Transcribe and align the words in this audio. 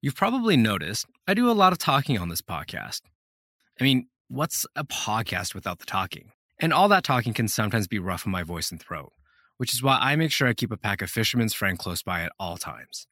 You've 0.00 0.14
probably 0.14 0.56
noticed 0.56 1.06
I 1.26 1.34
do 1.34 1.50
a 1.50 1.52
lot 1.52 1.72
of 1.72 1.78
talking 1.78 2.18
on 2.18 2.28
this 2.28 2.40
podcast. 2.40 3.00
I 3.80 3.82
mean, 3.82 4.06
what's 4.28 4.64
a 4.76 4.84
podcast 4.84 5.56
without 5.56 5.80
the 5.80 5.86
talking? 5.86 6.30
And 6.60 6.72
all 6.72 6.88
that 6.90 7.02
talking 7.02 7.34
can 7.34 7.48
sometimes 7.48 7.88
be 7.88 7.98
rough 7.98 8.24
on 8.24 8.30
my 8.30 8.44
voice 8.44 8.70
and 8.70 8.80
throat, 8.80 9.12
which 9.56 9.74
is 9.74 9.82
why 9.82 9.98
I 10.00 10.14
make 10.14 10.30
sure 10.30 10.46
I 10.46 10.54
keep 10.54 10.70
a 10.70 10.76
pack 10.76 11.02
of 11.02 11.10
Fisherman's 11.10 11.52
Friend 11.52 11.76
close 11.76 12.00
by 12.04 12.22
at 12.22 12.30
all 12.38 12.56
times. 12.56 13.08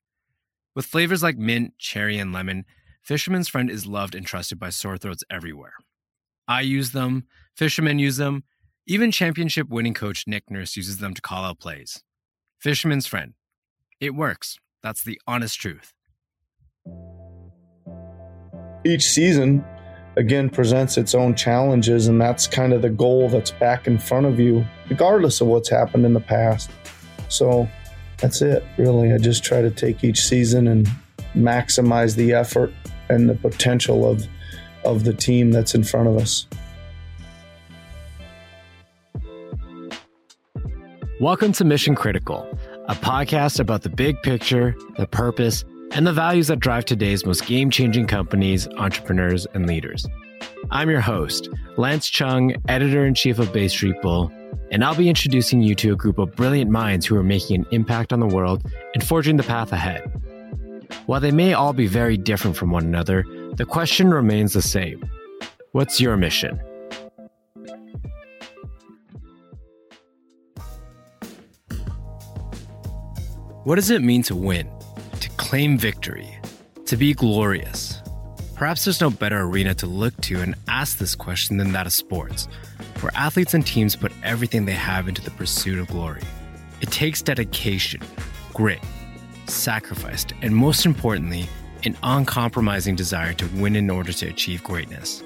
With 0.77 0.87
flavors 0.87 1.25
like 1.25 1.37
mint, 1.37 1.73
cherry, 1.77 2.19
and 2.19 2.33
lemon, 2.33 2.65
Fisherman's 3.03 3.49
Friend 3.49 3.69
is 3.69 3.87
loved 3.87 4.15
and 4.15 4.25
trusted 4.25 4.61
by 4.61 4.71
sore 4.71 4.97
throats 4.97 5.25
everywhere. 5.29 5.75
I 6.47 6.61
use 6.61 6.93
them, 6.93 7.25
fishermen 7.57 7.99
use 7.99 8.19
them, 8.19 8.45
even 8.87 9.11
championship 9.11 9.69
winning 9.69 9.95
coach 9.95 10.29
Nick 10.29 10.49
Nurse 10.53 10.77
uses 10.77 10.99
them 10.99 11.15
to 11.15 11.23
call 11.23 11.45
out 11.45 11.59
plays. 11.59 12.05
Fisherman's 12.61 13.09
Friend. 13.09 13.35
It 13.99 14.15
works. 14.15 14.61
That's 14.85 15.03
the 15.03 15.21
honest 15.27 15.59
truth 15.59 15.93
each 18.87 19.05
season 19.05 19.65
again 20.17 20.49
presents 20.49 20.97
its 20.97 21.15
own 21.15 21.35
challenges 21.35 22.07
and 22.07 22.21
that's 22.21 22.47
kind 22.47 22.73
of 22.73 22.83
the 22.83 22.89
goal 22.89 23.29
that's 23.29 23.51
back 23.51 23.87
in 23.87 23.99
front 23.99 24.27
of 24.27 24.39
you 24.39 24.65
regardless 24.89 25.41
of 25.41 25.49
what's 25.49 25.69
happened 25.69 26.07
in 26.07 26.15
the 26.15 26.21
past. 26.21 26.71
So 27.29 27.69
that's 28.19 28.41
it 28.43 28.65
really. 28.79 29.13
I 29.13 29.19
just 29.19 29.45
try 29.45 29.61
to 29.61 29.71
take 29.71 30.05
each 30.05 30.25
season 30.25 30.69
and 30.69 30.89
maximize 31.35 32.17
the 32.17 32.33
effort 32.33 32.73
and 33.09 33.29
the 33.29 33.35
potential 33.35 34.09
of 34.09 34.27
of 34.85 35.03
the 35.03 35.13
team 35.13 35.51
that's 35.51 35.75
in 35.75 35.83
front 35.83 36.09
of 36.09 36.17
us. 36.17 36.47
Welcome 41.21 41.53
to 41.55 41.65
mission 41.65 41.95
critical 41.95 42.49
a 42.89 42.95
podcast 42.95 43.59
about 43.59 43.83
the 43.83 43.89
big 43.89 44.23
picture 44.23 44.77
the 44.97 45.09
purpose 45.09 45.65
and 45.93 46.07
the 46.07 46.13
values 46.13 46.49
that 46.49 46.61
drive 46.61 46.85
today's 46.85 47.25
most 47.25 47.47
game 47.47 47.71
changing 47.71 48.07
companies, 48.07 48.69
entrepreneurs, 48.77 49.47
and 49.55 49.67
leaders. 49.67 50.07
I'm 50.71 50.91
your 50.91 51.01
host, 51.01 51.49
Lance 51.77 52.09
Chung, 52.09 52.57
editor 52.69 53.07
in 53.07 53.15
chief 53.15 53.39
of 53.39 53.53
Bay 53.53 53.69
Street 53.69 54.01
Bull, 54.03 54.31
and 54.71 54.85
I'll 54.85 54.97
be 54.97 55.09
introducing 55.09 55.63
you 55.63 55.75
to 55.77 55.93
a 55.93 55.97
group 55.97 56.19
of 56.19 56.35
brilliant 56.35 56.71
minds 56.71 57.07
who 57.07 57.17
are 57.17 57.23
making 57.23 57.61
an 57.61 57.67
impact 57.71 58.13
on 58.13 58.21
the 58.21 58.27
world 58.27 58.63
and 58.95 59.05
forging 59.05 59.37
the 59.37 59.43
path 59.43 59.73
ahead. 59.73 60.03
While 61.07 61.21
they 61.21 61.31
may 61.31 61.55
all 61.55 61.73
be 61.73 61.87
very 61.87 62.17
different 62.17 62.57
from 62.57 62.71
one 62.71 62.85
another, 62.85 63.25
the 63.55 63.65
question 63.65 64.13
remains 64.13 64.53
the 64.53 64.63
same 64.63 65.09
What's 65.73 66.01
your 66.01 66.17
mission? 66.17 66.61
What 73.65 73.75
does 73.77 73.91
it 73.91 74.01
mean 74.01 74.23
to 74.25 74.37
win? 74.37 74.76
Claim 75.37 75.79
victory, 75.79 76.39
to 76.87 76.97
be 76.97 77.15
glorious. 77.15 78.01
Perhaps 78.55 78.85
there's 78.85 79.01
no 79.01 79.11
better 79.11 79.43
arena 79.43 79.75
to 79.75 79.87
look 79.87 80.19
to 80.23 80.41
and 80.41 80.55
ask 80.69 80.99
this 80.99 81.15
question 81.15 81.59
than 81.59 81.73
that 81.73 81.87
of 81.87 81.93
sports, 81.93 82.49
where 83.01 83.13
athletes 83.15 83.55
and 83.55 83.67
teams 83.67 83.95
put 83.97 84.13
everything 84.23 84.65
they 84.65 84.73
have 84.73 85.09
into 85.09 85.23
the 85.23 85.31
pursuit 85.33 85.79
of 85.79 85.89
glory. 85.89 86.23
It 86.81 86.91
takes 86.91 87.23
dedication, 87.23 88.01
grit, 88.55 88.81
sacrifice, 89.47 90.25
and 90.43 90.57
most 90.57 90.87
importantly, 90.87 91.49
an 91.85 91.97
uncompromising 92.03 92.97
desire 92.97 93.35
to 93.35 93.47
win 93.61 93.77
in 93.77 93.91
order 93.91 94.13
to 94.13 94.27
achieve 94.29 94.65
greatness. 94.65 95.23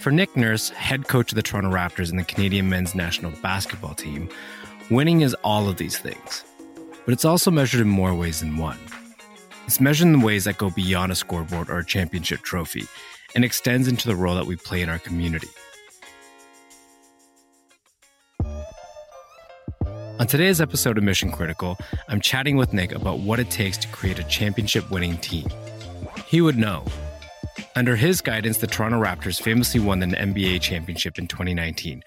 For 0.00 0.10
Nick 0.10 0.36
Nurse, 0.36 0.70
head 0.70 1.08
coach 1.08 1.32
of 1.32 1.36
the 1.36 1.42
Toronto 1.42 1.70
Raptors 1.70 2.10
and 2.10 2.18
the 2.18 2.24
Canadian 2.24 2.68
men's 2.68 2.94
national 2.94 3.32
basketball 3.42 3.94
team, 3.94 4.28
winning 4.90 5.20
is 5.20 5.34
all 5.44 5.68
of 5.68 5.76
these 5.76 5.98
things. 5.98 6.44
But 7.04 7.12
it's 7.12 7.24
also 7.24 7.50
measured 7.50 7.80
in 7.80 7.88
more 7.88 8.14
ways 8.14 8.40
than 8.40 8.56
one. 8.56 8.78
It's 9.66 9.80
measured 9.80 10.08
in 10.08 10.20
ways 10.20 10.44
that 10.44 10.58
go 10.58 10.70
beyond 10.70 11.12
a 11.12 11.14
scoreboard 11.14 11.70
or 11.70 11.78
a 11.78 11.84
championship 11.84 12.42
trophy 12.42 12.86
and 13.34 13.44
extends 13.44 13.88
into 13.88 14.08
the 14.08 14.16
role 14.16 14.34
that 14.34 14.46
we 14.46 14.56
play 14.56 14.82
in 14.82 14.88
our 14.88 14.98
community. 14.98 15.48
On 20.20 20.26
today's 20.26 20.60
episode 20.60 20.98
of 20.98 21.04
Mission 21.04 21.32
Critical, 21.32 21.78
I'm 22.08 22.20
chatting 22.20 22.56
with 22.56 22.74
Nick 22.74 22.92
about 22.92 23.20
what 23.20 23.40
it 23.40 23.50
takes 23.50 23.78
to 23.78 23.88
create 23.88 24.18
a 24.18 24.24
championship 24.24 24.90
winning 24.90 25.16
team. 25.16 25.48
He 26.26 26.42
would 26.42 26.58
know. 26.58 26.84
Under 27.74 27.96
his 27.96 28.20
guidance, 28.20 28.58
the 28.58 28.66
Toronto 28.66 29.02
Raptors 29.02 29.40
famously 29.40 29.80
won 29.80 30.00
the 30.00 30.08
NBA 30.08 30.60
championship 30.60 31.18
in 31.18 31.26
2019, 31.26 32.04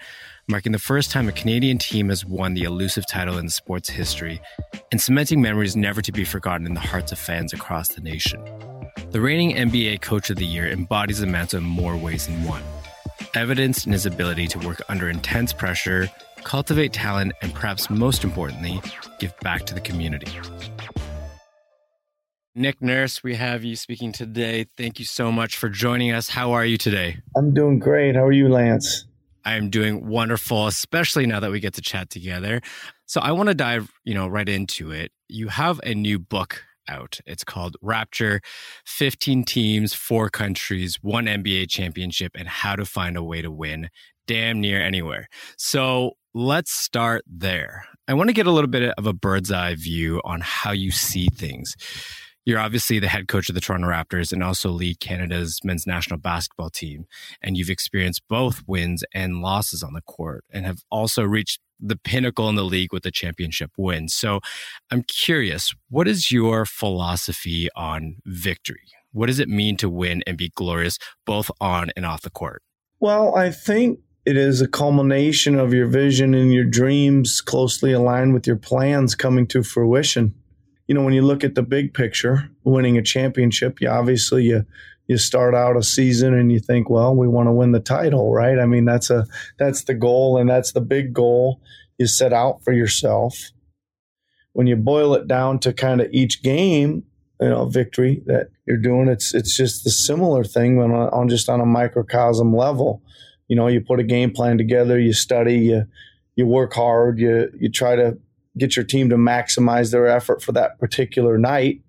marking 0.48 0.72
the 0.72 0.80
first 0.80 1.12
time 1.12 1.30
a 1.30 1.32
Canadian 1.32 1.78
team 1.78 2.10
has 2.10 2.26
won 2.26 2.54
the 2.54 2.64
elusive 2.64 3.08
title 3.08 3.38
in 3.38 3.50
sport's 3.50 3.90
history 3.90 4.42
and 4.92 5.00
cementing 5.00 5.42
memories 5.42 5.76
never 5.76 6.02
to 6.02 6.12
be 6.12 6.26
forgotten 6.26 6.68
in 6.68 6.74
the 6.74 6.80
hearts 6.80 7.12
of 7.12 7.20
fans 7.20 7.54
across 7.54 7.90
the 7.90 8.02
nation. 8.02 8.44
The 9.12 9.22
reigning 9.22 9.56
NBA 9.56 10.02
Coach 10.02 10.30
of 10.30 10.38
the 10.38 10.46
Year 10.46 10.70
embodies 10.70 11.20
the 11.20 11.28
mantle 11.28 11.60
in 11.60 11.66
more 11.66 11.96
ways 11.96 12.28
than 12.28 12.44
one, 12.44 12.64
evidenced 13.34 13.86
in 13.86 13.94
his 13.94 14.06
ability 14.06 14.48
to 14.50 14.60
work 14.60 14.82
under 14.90 15.10
intense 15.10 15.54
pressure, 15.54 16.10
cultivate 16.44 16.92
talent, 16.92 17.34
and 17.42 17.54
perhaps 17.54 17.90
most 17.90 18.24
importantly, 18.24 18.82
give 19.20 19.38
back 19.40 19.66
to 19.68 19.74
the 19.74 19.82
community. 19.82 20.32
Nick 22.56 22.82
Nurse, 22.82 23.24
we 23.24 23.34
have 23.36 23.64
you 23.64 23.76
speaking 23.76 24.12
today. 24.12 24.68
Thank 24.78 25.00
you 25.00 25.06
so 25.06 25.32
much 25.32 25.58
for 25.58 25.70
joining 25.70 26.12
us. 26.12 26.30
How 26.30 26.52
are 26.52 26.66
you 26.66 26.78
today? 26.78 27.18
I'm 27.36 27.54
doing 27.54 27.80
great. 27.80 28.16
How 28.16 28.26
are 28.26 28.32
you, 28.32 28.50
Lance? 28.50 29.06
I 29.46 29.56
am 29.56 29.70
doing 29.70 30.08
wonderful, 30.08 30.68
especially 30.68 31.26
now 31.26 31.40
that 31.40 31.52
we 31.52 31.60
get 31.60 31.74
to 31.76 31.82
chat 31.82 32.10
together. 32.10 32.62
So 33.06 33.22
I 33.22 33.32
want 33.32 33.50
to 33.50 33.56
dive, 33.56 33.92
you 34.04 34.14
know, 34.14 34.28
right 34.28 34.48
into 34.48 34.92
it. 34.92 35.12
You 35.28 35.50
have 35.50 35.80
a 35.84 35.94
new 35.94 36.20
book 36.20 36.64
out. 36.88 37.20
It's 37.26 37.44
called 37.44 37.78
Rapture 37.82 38.42
15 38.86 39.44
Teams, 39.46 39.94
Four 39.94 40.30
Countries, 40.30 40.98
One 41.02 41.26
NBA 41.26 41.70
Championship, 41.70 42.34
and 42.36 42.48
How 42.48 42.76
to 42.76 42.86
Find 42.86 43.18
a 43.18 43.24
Way 43.24 43.42
to 43.42 43.52
Win 43.52 43.90
Damn 44.28 44.62
Near 44.62 44.82
Anywhere. 44.82 45.28
So 45.58 46.14
let's 46.34 46.72
start 46.72 47.24
there. 47.28 47.86
I 48.08 48.14
want 48.14 48.30
to 48.30 48.34
get 48.34 48.48
a 48.48 48.52
little 48.52 48.70
bit 48.70 48.94
of 48.98 49.06
a 49.06 49.14
bird's 49.14 49.52
eye 49.52 49.76
view 49.76 50.22
on 50.26 50.42
how 50.42 50.72
you 50.72 50.92
see 50.92 51.28
things. 51.28 51.76
You're 52.46 52.60
obviously 52.60 53.00
the 53.00 53.08
head 53.08 53.28
coach 53.28 53.48
of 53.48 53.56
the 53.56 53.62
Toronto 53.62 53.88
Raptors 53.88 54.34
and 54.34 54.44
also 54.44 54.70
lead 54.70 55.00
Canada's 55.00 55.60
men's 55.64 55.88
national 55.88 56.20
basketball 56.20 56.70
team. 56.70 57.06
And 57.42 57.56
you've 57.56 57.70
experienced 57.70 58.24
both 58.28 58.64
wins 58.68 59.04
and 59.14 59.42
losses 59.42 59.82
on 59.82 59.94
the 59.94 60.02
court 60.02 60.44
and 60.52 60.66
have 60.66 60.80
also 60.92 61.24
reached 61.24 61.62
the 61.80 61.96
pinnacle 61.96 62.50
in 62.50 62.56
the 62.56 62.64
league 62.64 62.92
with 62.92 63.04
the 63.04 63.12
championship 63.12 63.72
win. 63.78 64.10
So 64.10 64.40
I'm 64.92 65.04
curious, 65.04 65.74
what 65.90 66.08
is 66.08 66.32
your 66.32 66.66
philosophy 66.66 67.70
on 67.76 68.18
victory? 68.26 68.88
What 69.12 69.28
does 69.28 69.40
it 69.40 69.50
mean 69.50 69.78
to 69.78 69.90
win 69.90 70.24
and 70.28 70.38
be 70.38 70.50
glorious 70.56 70.98
both 71.26 71.50
on 71.62 71.92
and 71.96 72.06
off 72.06 72.22
the 72.22 72.30
court? 72.30 72.62
Well, 73.00 73.36
I 73.36 73.52
think 73.52 74.00
it 74.26 74.38
is 74.38 74.62
a 74.62 74.68
culmination 74.68 75.60
of 75.60 75.74
your 75.74 75.88
vision 75.88 76.34
and 76.34 76.54
your 76.54 76.64
dreams 76.64 77.42
closely 77.42 77.92
aligned 77.92 78.34
with 78.34 78.48
your 78.48 78.56
plans 78.56 79.16
coming 79.16 79.46
to 79.48 79.64
fruition 79.64 80.34
you 80.88 80.96
know, 80.96 81.04
when 81.04 81.14
you 81.14 81.22
look 81.22 81.44
at 81.44 81.56
the 81.56 81.64
big 81.64 81.94
picture, 81.94 82.50
winning 82.64 82.98
a 82.98 83.02
championship, 83.02 83.80
you 83.82 83.90
obviously 83.90 84.44
you 84.44 84.66
you 85.08 85.18
start 85.18 85.54
out 85.54 85.76
a 85.76 85.84
season 85.84 86.34
and 86.34 86.52
you 86.52 86.60
think, 86.60 86.90
well, 86.90 87.14
we 87.16 87.28
want 87.28 87.48
to 87.48 87.52
win 87.52 87.74
the 87.74 87.80
title, 87.80 88.32
right? 88.32 88.58
I 88.58 88.66
mean, 88.66 88.86
that's 88.86 89.10
a 89.10 89.26
that's 89.60 89.84
the 89.84 89.94
goal 89.94 90.38
and 90.38 90.50
that's 90.50 90.72
the 90.72 90.82
big 90.82 91.14
goal 91.14 91.62
you 91.98 92.08
set 92.08 92.34
out 92.34 92.64
for 92.64 92.74
yourself. 92.74 93.52
When 94.54 94.68
you 94.68 94.76
boil 94.76 95.14
it 95.16 95.28
down 95.28 95.60
to 95.60 95.74
kind 95.74 96.00
of 96.00 96.10
each 96.12 96.44
game, 96.44 97.04
you 97.42 97.50
know, 97.50 97.66
victory 97.66 98.22
that 98.28 98.50
you're 98.66 98.78
doing, 98.78 99.08
it's 99.08 99.34
it's 99.34 99.56
just 99.56 99.84
the 99.84 99.90
similar 99.90 100.44
thing 100.44 100.82
on, 100.82 100.92
on 100.92 101.30
just 101.30 101.50
on 101.50 101.62
a 101.62 101.66
microcosm 101.66 102.56
level. 102.56 103.02
You 103.48 103.56
know, 103.56 103.68
you 103.68 103.82
put 103.82 104.00
a 104.00 104.04
game 104.04 104.32
plan 104.32 104.58
together, 104.58 105.00
you 105.00 105.14
study, 105.14 105.60
you 105.60 105.86
you 106.36 106.46
work 106.46 106.74
hard, 106.74 107.20
you 107.20 107.50
you 107.60 107.70
try 107.70 107.96
to 107.96 108.18
get 108.58 108.76
your 108.76 108.86
team 108.86 109.10
to 109.10 109.16
maximize 109.16 109.92
their 109.92 110.08
effort 110.08 110.42
for 110.42 110.52
that 110.52 110.80
particular 110.80 111.38
night. 111.38 111.82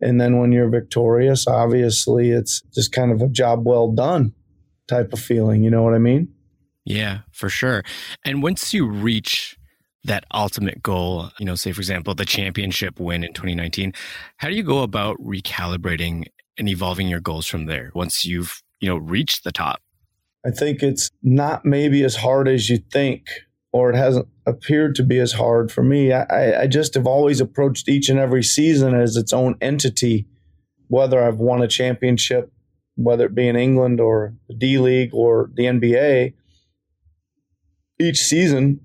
And 0.00 0.20
then 0.20 0.38
when 0.38 0.52
you're 0.52 0.68
victorious, 0.68 1.46
obviously 1.46 2.30
it's 2.30 2.62
just 2.74 2.92
kind 2.92 3.12
of 3.12 3.20
a 3.20 3.28
job 3.28 3.66
well 3.66 3.90
done 3.90 4.32
type 4.86 5.12
of 5.12 5.20
feeling. 5.20 5.62
You 5.62 5.70
know 5.70 5.82
what 5.82 5.94
I 5.94 5.98
mean? 5.98 6.28
Yeah, 6.84 7.20
for 7.32 7.48
sure. 7.48 7.82
And 8.24 8.42
once 8.42 8.72
you 8.72 8.88
reach 8.88 9.56
that 10.04 10.24
ultimate 10.32 10.82
goal, 10.82 11.30
you 11.38 11.44
know, 11.44 11.54
say 11.54 11.72
for 11.72 11.80
example, 11.80 12.14
the 12.14 12.24
championship 12.24 12.98
win 12.98 13.24
in 13.24 13.32
2019, 13.32 13.92
how 14.38 14.48
do 14.48 14.54
you 14.54 14.62
go 14.62 14.82
about 14.82 15.18
recalibrating 15.18 16.26
and 16.56 16.68
evolving 16.68 17.08
your 17.08 17.20
goals 17.20 17.46
from 17.46 17.66
there 17.66 17.90
once 17.94 18.24
you've, 18.24 18.62
you 18.80 18.88
know, 18.88 18.96
reached 18.96 19.44
the 19.44 19.52
top? 19.52 19.82
I 20.46 20.50
think 20.50 20.82
it's 20.82 21.10
not 21.22 21.64
maybe 21.64 22.04
as 22.04 22.16
hard 22.16 22.48
as 22.48 22.70
you 22.70 22.78
think 22.92 23.26
or 23.72 23.90
it 23.90 23.96
hasn't 23.96 24.26
appeared 24.46 24.94
to 24.94 25.02
be 25.02 25.18
as 25.18 25.32
hard 25.32 25.70
for 25.70 25.82
me. 25.82 26.12
I, 26.12 26.62
I 26.62 26.66
just 26.66 26.94
have 26.94 27.06
always 27.06 27.40
approached 27.40 27.88
each 27.88 28.08
and 28.08 28.18
every 28.18 28.42
season 28.42 28.94
as 28.94 29.16
its 29.16 29.32
own 29.32 29.56
entity, 29.60 30.26
whether 30.88 31.22
I've 31.22 31.38
won 31.38 31.62
a 31.62 31.68
championship, 31.68 32.50
whether 32.96 33.26
it 33.26 33.34
be 33.34 33.46
in 33.46 33.56
England 33.56 34.00
or 34.00 34.34
the 34.48 34.54
D 34.54 34.78
League 34.78 35.10
or 35.12 35.50
the 35.54 35.64
NBA. 35.64 36.34
Each 38.00 38.18
season, 38.18 38.80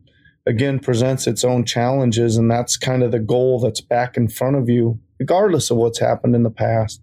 again, 0.46 0.80
presents 0.80 1.28
its 1.28 1.44
own 1.44 1.66
challenges, 1.66 2.36
and 2.36 2.52
that's 2.52 2.76
kind 2.76 3.04
of 3.04 3.12
the 3.12 3.20
goal 3.20 3.60
that's 3.60 3.82
back 3.82 4.18
in 4.18 4.28
front 4.28 4.58
of 4.58 4.68
you, 4.68 5.00
regardless 5.20 5.72
of 5.72 5.78
what's 5.78 6.00
happened 6.00 6.36
in 6.36 6.44
the 6.44 6.50
past. 6.50 7.02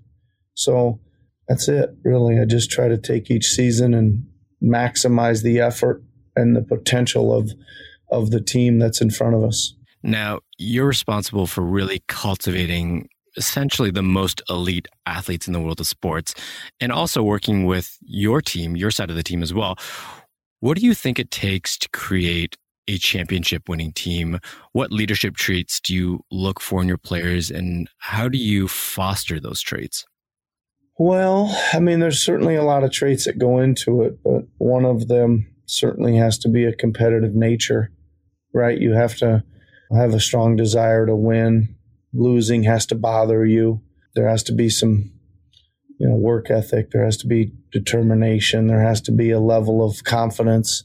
So 0.55 1.01
that's 1.49 1.69
it, 1.69 1.91
really. 2.05 2.39
I 2.39 2.45
just 2.45 2.71
try 2.71 2.89
to 2.89 2.99
take 2.99 3.31
each 3.31 3.47
season 3.47 3.95
and 3.95 4.27
maximize 4.63 5.43
the 5.43 5.61
effort 5.61 6.03
and 6.37 6.57
the 6.57 6.63
potential 6.63 7.37
of 7.37 7.51
of 8.11 8.31
the 8.31 8.41
team 8.41 8.79
that's 8.79 9.01
in 9.01 9.11
front 9.11 9.35
of 9.35 9.45
us. 9.45 9.75
Now, 10.03 10.41
you're 10.59 10.87
responsible 10.87 11.47
for 11.47 11.61
really 11.63 12.03
cultivating 12.09 13.09
essentially 13.37 13.91
the 13.91 14.03
most 14.03 14.43
elite 14.49 14.89
athletes 15.07 15.47
in 15.47 15.53
the 15.53 15.61
world 15.61 15.81
of 15.81 15.87
sports 15.87 16.35
and 16.81 16.91
also 16.91 17.23
working 17.23 17.65
with 17.65 17.97
your 18.01 18.43
team, 18.43 18.77
your 18.77 18.91
side 18.91 19.11
of 19.11 19.17
the 19.17 19.23
team 19.23 19.43
as 19.43 19.55
well. 19.55 19.77
What 20.61 20.77
do 20.77 20.85
you 20.85 20.95
think 20.95 21.19
it 21.19 21.31
takes 21.31 21.79
to 21.79 21.89
create 21.91 22.57
a 22.89 22.99
championship 22.99 23.69
winning 23.69 23.93
team? 23.93 24.41
What 24.73 24.91
leadership 24.91 25.37
traits 25.37 25.81
do 25.81 25.95
you 25.95 26.21
look 26.31 26.61
for 26.61 26.83
in 26.83 26.89
your 26.89 26.99
players 26.99 27.51
and 27.51 27.89
how 27.99 28.29
do 28.29 28.39
you 28.39 28.67
foster 28.69 29.39
those 29.39 29.61
traits? 29.61 30.05
Well, 30.99 31.57
I 31.73 31.81
mean, 31.81 32.01
there's 32.01 32.23
certainly 32.23 32.57
a 32.57 32.65
lot 32.65 32.85
of 32.85 32.93
traits 32.93 33.25
that 33.25 33.39
go 33.39 33.59
into 33.59 34.03
it, 34.03 34.23
but 34.23 34.43
one 34.59 34.85
of 34.85 35.09
them 35.09 35.47
certainly 35.71 36.17
has 36.17 36.37
to 36.39 36.49
be 36.49 36.65
a 36.65 36.75
competitive 36.75 37.35
nature, 37.35 37.93
right? 38.53 38.79
You 38.79 38.93
have 38.93 39.17
to 39.17 39.45
have 39.97 40.15
a 40.15 40.21
strong 40.21 40.57
desire 40.57 41.07
to 41.07 41.15
win. 41.15 41.77
Losing 42.13 42.65
has 42.65 42.87
to 42.87 42.95
bother 42.95 43.47
you. 43.47 43.81
There 44.15 44.29
has 44.29 44.43
to 44.45 44.53
be 44.53 44.69
some, 44.69 45.13
you 45.99 46.09
know, 46.09 46.17
work 46.17 46.51
ethic. 46.51 46.91
There 46.91 47.05
has 47.05 47.17
to 47.19 47.29
be 47.29 47.53
determination. 47.71 48.67
There 48.67 48.83
has 48.83 49.01
to 49.03 49.13
be 49.13 49.31
a 49.31 49.41
level 49.41 49.85
of 49.85 50.03
confidence. 50.03 50.85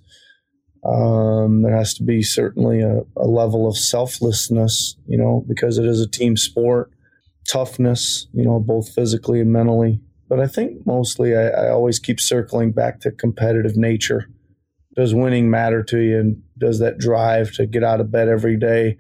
Um, 0.84 1.64
there 1.64 1.76
has 1.76 1.96
to 1.96 2.04
be 2.04 2.22
certainly 2.22 2.82
a, 2.82 3.02
a 3.18 3.26
level 3.26 3.68
of 3.68 3.78
selflessness, 3.78 4.96
you 5.08 5.18
know, 5.18 5.44
because 5.48 5.80
it 5.80 5.86
is 5.86 6.00
a 6.00 6.08
team 6.08 6.38
sport. 6.38 6.92
Toughness, 7.48 8.28
you 8.34 8.44
know, 8.44 8.60
both 8.60 8.94
physically 8.94 9.40
and 9.40 9.52
mentally. 9.52 10.00
But 10.30 10.40
I 10.40 10.48
think 10.48 10.86
mostly 10.86 11.36
I, 11.36 11.48
I 11.48 11.70
always 11.70 11.98
keep 11.98 12.20
circling 12.20 12.72
back 12.72 13.00
to 13.02 13.12
competitive 13.12 13.76
nature 13.76 14.30
does 14.96 15.14
winning 15.14 15.50
matter 15.50 15.84
to 15.84 16.00
you? 16.00 16.20
And 16.20 16.44
does 16.58 16.80
that 16.80 16.98
drive 16.98 17.52
to 17.54 17.66
get 17.66 17.84
out 17.84 18.00
of 18.00 18.12
bed 18.12 18.28
every 18.28 18.58
day 18.58 18.98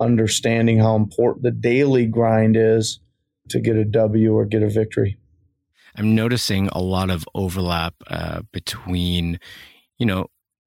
understanding 0.00 0.78
how 0.78 0.96
important 0.96 1.42
the 1.42 1.50
daily 1.50 2.06
grind 2.06 2.56
is 2.56 3.00
to 3.48 3.60
get 3.60 3.76
a 3.76 3.84
w 3.84 4.34
or 4.34 4.44
get 4.44 4.62
a 4.62 4.68
victory? 4.68 5.16
I'm 5.96 6.14
noticing 6.14 6.68
a 6.68 6.80
lot 6.80 7.10
of 7.10 7.24
overlap 7.34 7.94
uh, 8.08 8.42
between 8.52 9.38
you 9.98 10.06
know 10.06 10.26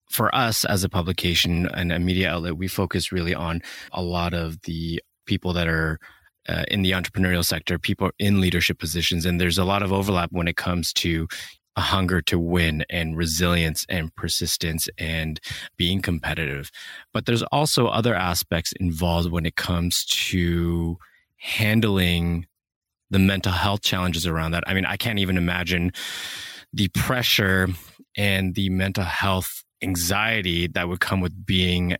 for 0.09 0.33
us 0.35 0.65
as 0.65 0.83
a 0.83 0.89
publication 0.89 1.67
and 1.73 1.91
a 1.91 1.99
media 1.99 2.29
outlet 2.29 2.57
we 2.57 2.67
focus 2.67 3.13
really 3.13 3.33
on 3.33 3.61
a 3.93 4.01
lot 4.01 4.33
of 4.33 4.61
the 4.63 5.01
people 5.25 5.53
that 5.53 5.69
are 5.69 5.99
uh, 6.49 6.63
in 6.69 6.81
the 6.81 6.91
entrepreneurial 6.91 7.45
sector, 7.45 7.77
people 7.77 8.09
in 8.19 8.41
leadership 8.41 8.79
positions, 8.79 9.25
and 9.25 9.39
there's 9.39 9.59
a 9.59 9.63
lot 9.63 9.83
of 9.83 9.93
overlap 9.93 10.31
when 10.31 10.47
it 10.47 10.57
comes 10.57 10.91
to 10.91 11.27
a 11.75 11.81
hunger 11.81 12.21
to 12.21 12.37
win 12.37 12.83
and 12.89 13.17
resilience 13.17 13.85
and 13.87 14.13
persistence 14.15 14.89
and 14.97 15.39
being 15.77 16.01
competitive. 16.01 16.69
But 17.13 17.25
there's 17.25 17.43
also 17.43 17.87
other 17.87 18.13
aspects 18.13 18.73
involved 18.73 19.31
when 19.31 19.45
it 19.45 19.55
comes 19.55 20.05
to 20.05 20.97
handling 21.37 22.47
the 23.09 23.19
mental 23.19 23.51
health 23.51 23.81
challenges 23.81 24.27
around 24.27 24.51
that. 24.51 24.63
I 24.67 24.73
mean, 24.73 24.85
I 24.85 24.97
can't 24.97 25.19
even 25.19 25.37
imagine 25.37 25.91
the 26.73 26.87
pressure 26.89 27.67
and 28.17 28.55
the 28.55 28.69
mental 28.69 29.03
health 29.03 29.63
anxiety 29.81 30.67
that 30.67 30.87
would 30.87 30.99
come 30.99 31.21
with 31.21 31.45
being 31.45 31.97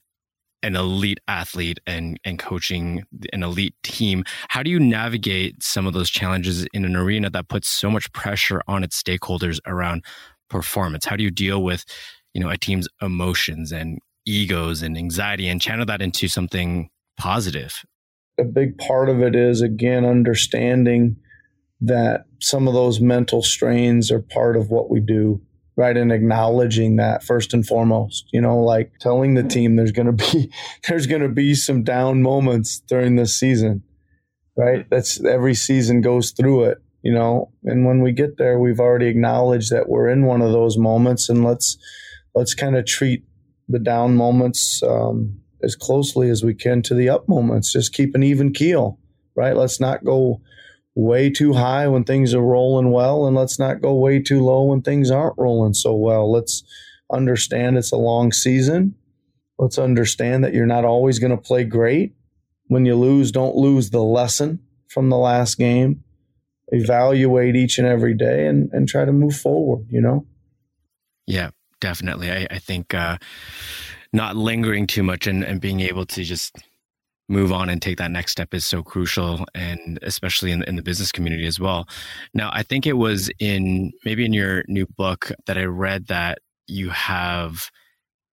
an 0.63 0.75
elite 0.75 1.19
athlete 1.27 1.79
and 1.87 2.19
and 2.23 2.39
coaching 2.39 3.03
an 3.33 3.43
elite 3.43 3.75
team 3.83 4.23
how 4.49 4.61
do 4.61 4.69
you 4.69 4.79
navigate 4.79 5.61
some 5.63 5.87
of 5.87 5.93
those 5.93 6.09
challenges 6.09 6.65
in 6.73 6.85
an 6.85 6.95
arena 6.95 7.29
that 7.29 7.47
puts 7.47 7.67
so 7.67 7.89
much 7.89 8.11
pressure 8.13 8.61
on 8.67 8.83
its 8.83 9.01
stakeholders 9.01 9.59
around 9.65 10.03
performance? 10.51 11.05
How 11.05 11.15
do 11.15 11.23
you 11.23 11.31
deal 11.31 11.63
with 11.63 11.83
you 12.35 12.41
know 12.41 12.49
a 12.49 12.57
team's 12.57 12.87
emotions 13.01 13.71
and 13.71 13.99
egos 14.27 14.83
and 14.83 14.95
anxiety 14.95 15.47
and 15.47 15.59
channel 15.59 15.85
that 15.87 16.01
into 16.01 16.27
something 16.27 16.89
positive? 17.17 17.83
A 18.39 18.43
big 18.43 18.77
part 18.77 19.09
of 19.09 19.21
it 19.21 19.35
is 19.35 19.61
again 19.61 20.05
understanding 20.05 21.15
that 21.79 22.25
some 22.39 22.67
of 22.67 22.75
those 22.75 22.99
mental 22.99 23.41
strains 23.41 24.11
are 24.11 24.21
part 24.21 24.55
of 24.55 24.69
what 24.69 24.91
we 24.91 24.99
do 24.99 25.41
right 25.81 25.97
and 25.97 26.11
acknowledging 26.11 26.97
that 26.97 27.23
first 27.23 27.55
and 27.55 27.65
foremost 27.65 28.27
you 28.31 28.39
know 28.39 28.59
like 28.59 28.91
telling 28.99 29.33
the 29.33 29.41
team 29.41 29.75
there's 29.75 29.91
going 29.91 30.05
to 30.05 30.33
be 30.33 30.51
there's 30.87 31.07
going 31.07 31.23
to 31.23 31.29
be 31.29 31.55
some 31.55 31.83
down 31.83 32.21
moments 32.21 32.79
during 32.87 33.15
this 33.15 33.37
season 33.37 33.83
right? 34.57 34.85
That's 34.91 35.23
every 35.23 35.55
season 35.55 36.01
goes 36.01 36.31
through 36.31 36.65
it 36.65 36.77
you 37.03 37.11
know? 37.11 37.51
And 37.63 37.83
when 37.83 38.01
we 38.01 38.11
get 38.11 38.37
there 38.37 38.59
we've 38.59 38.79
already 38.79 39.07
acknowledged 39.07 39.71
that 39.71 39.89
we're 39.89 40.09
in 40.09 40.25
one 40.25 40.43
of 40.43 40.51
those 40.51 40.77
moments 40.77 41.29
and 41.29 41.43
let's 41.43 41.77
let's 42.35 42.53
kind 42.53 42.77
of 42.77 42.85
treat 42.85 43.23
the 43.67 43.79
down 43.79 44.15
moments 44.15 44.83
um, 44.83 45.39
as 45.63 45.75
closely 45.75 46.29
as 46.29 46.43
we 46.43 46.53
can 46.53 46.81
to 46.83 46.93
the 46.93 47.09
up 47.09 47.27
moments. 47.27 47.73
Just 47.73 47.93
keep 47.93 48.13
an 48.13 48.23
even 48.23 48.53
keel 48.53 48.99
right? 49.35 49.55
Let's 49.55 49.79
not 49.79 50.03
go 50.03 50.41
way 50.95 51.29
too 51.29 51.53
high 51.53 51.87
when 51.87 52.03
things 52.03 52.33
are 52.33 52.41
rolling 52.41 52.91
well, 52.91 53.25
and 53.25 53.35
let's 53.35 53.57
not 53.57 53.81
go 53.81 53.93
way 53.93 54.19
too 54.19 54.43
low 54.43 54.63
when 54.63 54.81
things 54.81 55.09
aren't 55.09 55.37
rolling 55.37 55.73
so 55.73 55.95
well. 55.95 56.31
Let's 56.31 56.63
understand 57.11 57.77
it's 57.77 57.91
a 57.91 57.97
long 57.97 58.31
season. 58.31 58.95
Let's 59.57 59.77
understand 59.77 60.43
that 60.43 60.53
you're 60.53 60.65
not 60.65 60.85
always 60.85 61.19
going 61.19 61.31
to 61.31 61.37
play 61.37 61.63
great. 61.63 62.13
When 62.67 62.85
you 62.85 62.95
lose, 62.95 63.31
don't 63.31 63.55
lose 63.55 63.89
the 63.89 64.01
lesson 64.01 64.59
from 64.87 65.09
the 65.09 65.17
last 65.17 65.57
game. 65.57 66.03
Evaluate 66.69 67.55
each 67.55 67.77
and 67.77 67.87
every 67.87 68.13
day 68.13 68.47
and, 68.47 68.69
and 68.71 68.87
try 68.87 69.05
to 69.05 69.11
move 69.11 69.35
forward, 69.35 69.85
you 69.89 70.01
know? 70.01 70.25
Yeah, 71.27 71.51
definitely. 71.79 72.31
I, 72.31 72.47
I 72.49 72.59
think 72.59 72.93
uh, 72.93 73.17
not 74.13 74.35
lingering 74.35 74.87
too 74.87 75.03
much 75.03 75.27
and, 75.27 75.43
and 75.43 75.59
being 75.59 75.81
able 75.81 76.05
to 76.07 76.23
just 76.23 76.55
move 77.29 77.51
on 77.51 77.69
and 77.69 77.81
take 77.81 77.97
that 77.97 78.11
next 78.11 78.33
step 78.33 78.53
is 78.53 78.65
so 78.65 78.83
crucial 78.83 79.45
and 79.55 79.99
especially 80.01 80.51
in, 80.51 80.63
in 80.63 80.75
the 80.75 80.83
business 80.83 81.11
community 81.11 81.47
as 81.47 81.59
well. 81.59 81.87
Now 82.33 82.49
i 82.53 82.63
think 82.63 82.85
it 82.85 82.93
was 82.93 83.29
in 83.39 83.91
maybe 84.05 84.25
in 84.25 84.33
your 84.33 84.63
new 84.67 84.85
book 84.85 85.31
that 85.45 85.57
i 85.57 85.63
read 85.63 86.07
that 86.07 86.39
you 86.67 86.89
have 86.89 87.69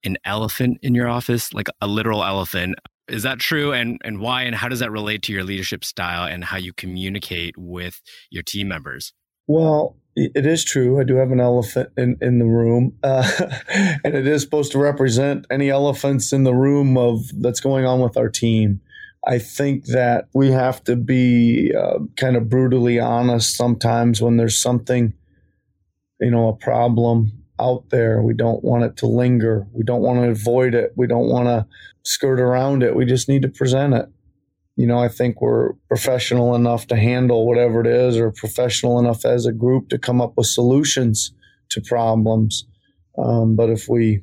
an 0.05 0.17
elephant 0.25 0.79
in 0.83 0.95
your 0.95 1.09
office 1.09 1.53
like 1.53 1.69
a 1.81 1.87
literal 1.87 2.25
elephant. 2.25 2.77
Is 3.09 3.23
that 3.23 3.39
true? 3.39 3.73
And 3.73 4.01
and 4.05 4.21
why 4.21 4.43
and 4.43 4.55
how 4.55 4.69
does 4.69 4.81
that 4.81 4.91
relate 4.91 5.23
to 5.23 5.33
your 5.33 5.45
leadership 5.45 5.85
style 5.85 6.25
and 6.25 6.45
how 6.45 6.57
you 6.57 6.73
communicate 6.73 7.57
with 7.57 8.01
your 8.31 8.43
team 8.43 8.69
members? 8.69 9.13
Well 9.47 9.97
it 10.35 10.47
is 10.47 10.65
true. 10.65 11.01
I 11.01 11.05
do 11.05 11.17
have 11.17 11.31
an 11.31 11.41
elephant 11.41 11.91
in, 11.97 12.17
in 12.21 12.39
the 12.39 12.47
room, 12.47 12.97
uh, 13.03 13.29
and 14.05 14.15
it 14.15 14.27
is 14.27 14.43
supposed 14.43 14.73
to 14.73 14.79
represent 14.79 15.47
any 15.51 15.71
elephants 15.71 16.33
in 16.33 16.45
the 16.45 16.55
room 16.55 16.97
of 16.97 17.31
that's 17.41 17.61
going 17.61 17.85
on 17.85 18.01
with 18.01 18.17
our 18.17 18.29
team. 18.29 18.81
I 19.27 19.39
think 19.39 19.87
that 19.87 20.29
we 20.33 20.51
have 20.51 20.83
to 20.85 20.97
be 20.97 21.73
uh, 21.75 21.99
kind 22.17 22.37
of 22.37 22.49
brutally 22.49 22.99
honest 22.99 23.57
sometimes 23.57 24.21
when 24.21 24.37
there's 24.37 24.61
something, 24.61 25.13
you 26.21 26.31
know, 26.31 26.49
a 26.49 26.57
problem 26.57 27.33
out 27.61 27.91
there. 27.91 28.23
We 28.23 28.35
don't 28.35 28.63
want 28.65 28.85
it 28.85 28.97
to 28.99 29.07
linger. 29.07 29.67
We 29.73 29.85
don't 29.85 30.03
want 30.03 30.21
to 30.21 30.31
avoid 30.31 30.75
it. 30.75 30.93
We 30.97 31.07
don't 31.07 31.29
want 31.29 31.47
to 31.47 31.67
skirt 32.05 32.41
around 32.41 32.83
it. 32.83 32.97
We 32.97 33.05
just 33.05 33.29
need 33.29 33.43
to 33.43 33.49
present 33.49 33.95
it. 33.95 34.09
You 34.79 34.87
know, 34.87 35.01
I 35.01 35.09
think 35.09 35.41
we're 35.41 35.73
professional 35.89 36.55
enough 36.55 36.87
to 36.87 36.97
handle 36.97 37.49
whatever 37.49 37.81
it 37.81 37.89
is, 37.89 38.17
or 38.17 38.31
professional 38.31 39.01
enough 39.01 39.25
as 39.25 39.45
a 39.45 39.53
group 39.53 39.89
to 39.89 39.99
come 39.99 40.21
up 40.21 40.35
with 40.37 40.47
solutions 40.47 41.33
to 41.71 41.81
problems. 41.81 42.65
Um, 43.19 43.57
but 43.57 43.71
if 43.71 43.89
we 43.89 44.23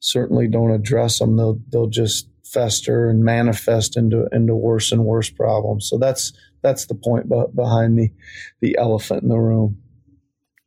certainly 0.00 0.46
don't 0.46 0.72
address 0.72 1.20
them, 1.20 1.38
they'll 1.38 1.58
they'll 1.72 1.88
just 1.88 2.28
fester 2.44 3.08
and 3.08 3.24
manifest 3.24 3.96
into 3.96 4.28
into 4.30 4.54
worse 4.54 4.92
and 4.92 5.06
worse 5.06 5.30
problems. 5.30 5.88
So 5.88 5.96
that's 5.96 6.34
that's 6.62 6.84
the 6.84 6.94
point 6.94 7.30
behind 7.56 7.98
the 7.98 8.10
the 8.60 8.76
elephant 8.76 9.22
in 9.22 9.30
the 9.30 9.38
room. 9.38 9.78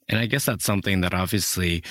And 0.09 0.19
I 0.19 0.25
guess 0.25 0.45
that's 0.45 0.65
something 0.65 1.01
that 1.01 1.13
obviously 1.13 1.83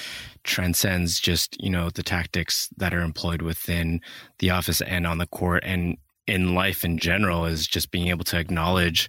transcends 0.42 1.20
just, 1.20 1.62
you 1.62 1.70
know, 1.70 1.90
the 1.90 2.02
tactics 2.02 2.68
that 2.76 2.92
are 2.92 3.02
employed 3.02 3.42
within 3.42 4.00
the 4.40 4.50
office 4.50 4.80
and 4.80 5.06
on 5.06 5.18
the 5.18 5.26
court 5.28 5.62
and 5.64 5.96
in 6.26 6.54
life 6.54 6.84
in 6.84 6.98
general 6.98 7.44
is 7.44 7.66
just 7.66 7.90
being 7.90 8.08
able 8.08 8.24
to 8.24 8.38
acknowledge 8.38 9.08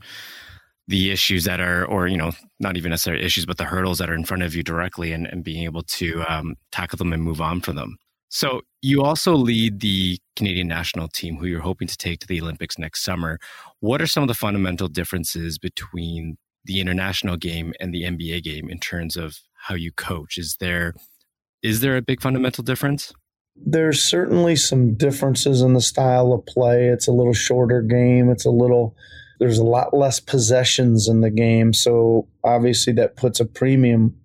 the 0.87 1.11
issues 1.11 1.43
that 1.43 1.59
are, 1.59 1.85
or, 1.85 2.07
you 2.07 2.17
know, 2.17 2.31
not 2.59 2.77
even 2.77 2.91
necessarily 2.91 3.23
issues, 3.23 3.45
but 3.45 3.57
the 3.57 3.65
hurdles 3.65 3.97
that 3.97 4.09
are 4.09 4.15
in 4.15 4.23
front 4.23 4.43
of 4.43 4.55
you 4.55 4.63
directly 4.63 5.11
and, 5.11 5.27
and 5.27 5.43
being 5.43 5.63
able 5.63 5.83
to 5.83 6.23
um, 6.29 6.55
tackle 6.71 6.97
them 6.97 7.11
and 7.11 7.23
move 7.23 7.41
on 7.41 7.59
from 7.59 7.75
them. 7.75 7.97
So 8.29 8.61
you 8.81 9.03
also 9.03 9.35
lead 9.35 9.79
the 9.79 10.17
Canadian 10.35 10.67
national 10.67 11.07
team, 11.07 11.37
who 11.37 11.45
you're 11.45 11.61
hoping 11.61 11.87
to 11.87 11.97
take 11.97 12.19
to 12.19 12.27
the 12.27 12.41
Olympics 12.41 12.77
next 12.77 13.03
summer. 13.03 13.39
What 13.79 14.01
are 14.01 14.07
some 14.07 14.23
of 14.23 14.27
the 14.27 14.33
fundamental 14.33 14.87
differences 14.87 15.57
between 15.57 16.37
the 16.65 16.79
international 16.79 17.37
game 17.37 17.73
and 17.79 17.93
the 17.93 18.03
NBA 18.03 18.43
game 18.43 18.69
in 18.69 18.79
terms 18.79 19.15
of 19.15 19.37
how 19.53 19.75
you 19.75 19.91
coach? 19.91 20.37
Is 20.37 20.57
there 20.59 20.93
is 21.63 21.79
there 21.79 21.97
a 21.97 22.01
big 22.01 22.21
fundamental 22.21 22.63
difference? 22.63 23.13
There's 23.65 24.03
certainly 24.03 24.55
some 24.55 24.93
differences 24.93 25.61
in 25.61 25.73
the 25.73 25.81
style 25.81 26.31
of 26.31 26.45
play. 26.45 26.87
It's 26.87 27.07
a 27.07 27.11
little 27.11 27.33
shorter 27.33 27.81
game. 27.81 28.29
It's 28.29 28.45
a 28.45 28.51
little 28.51 28.95
there's 29.39 29.59
a 29.59 29.63
lot 29.63 29.93
less 29.93 30.19
possessions 30.19 31.07
in 31.07 31.21
the 31.21 31.29
game. 31.29 31.73
So 31.73 32.27
obviously 32.43 32.93
that 32.93 33.17
puts 33.17 33.39
a 33.39 33.45
premium 33.45 34.15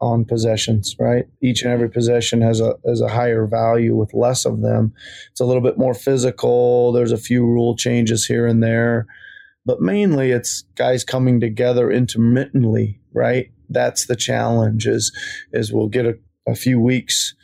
on 0.00 0.24
possessions, 0.24 0.96
right? 0.98 1.26
Each 1.42 1.62
and 1.62 1.70
every 1.72 1.90
possession 1.90 2.40
has 2.40 2.60
a 2.60 2.74
has 2.86 3.00
a 3.00 3.08
higher 3.08 3.46
value 3.46 3.94
with 3.94 4.14
less 4.14 4.44
of 4.44 4.62
them. 4.62 4.94
It's 5.30 5.40
a 5.40 5.44
little 5.44 5.62
bit 5.62 5.78
more 5.78 5.94
physical. 5.94 6.92
There's 6.92 7.12
a 7.12 7.18
few 7.18 7.44
rule 7.44 7.76
changes 7.76 8.24
here 8.24 8.46
and 8.46 8.62
there, 8.62 9.06
but 9.66 9.80
mainly 9.80 10.30
it's 10.30 10.62
guys 10.74 11.04
coming 11.04 11.38
together 11.38 11.90
intermittently, 11.90 12.98
right? 13.12 13.50
That's 13.68 14.06
the 14.06 14.16
challenge. 14.16 14.86
Is 14.86 15.12
is 15.52 15.72
we'll 15.72 15.88
get 15.88 16.06
a, 16.06 16.18
a 16.48 16.54
few 16.54 16.80
weeks 16.80 17.34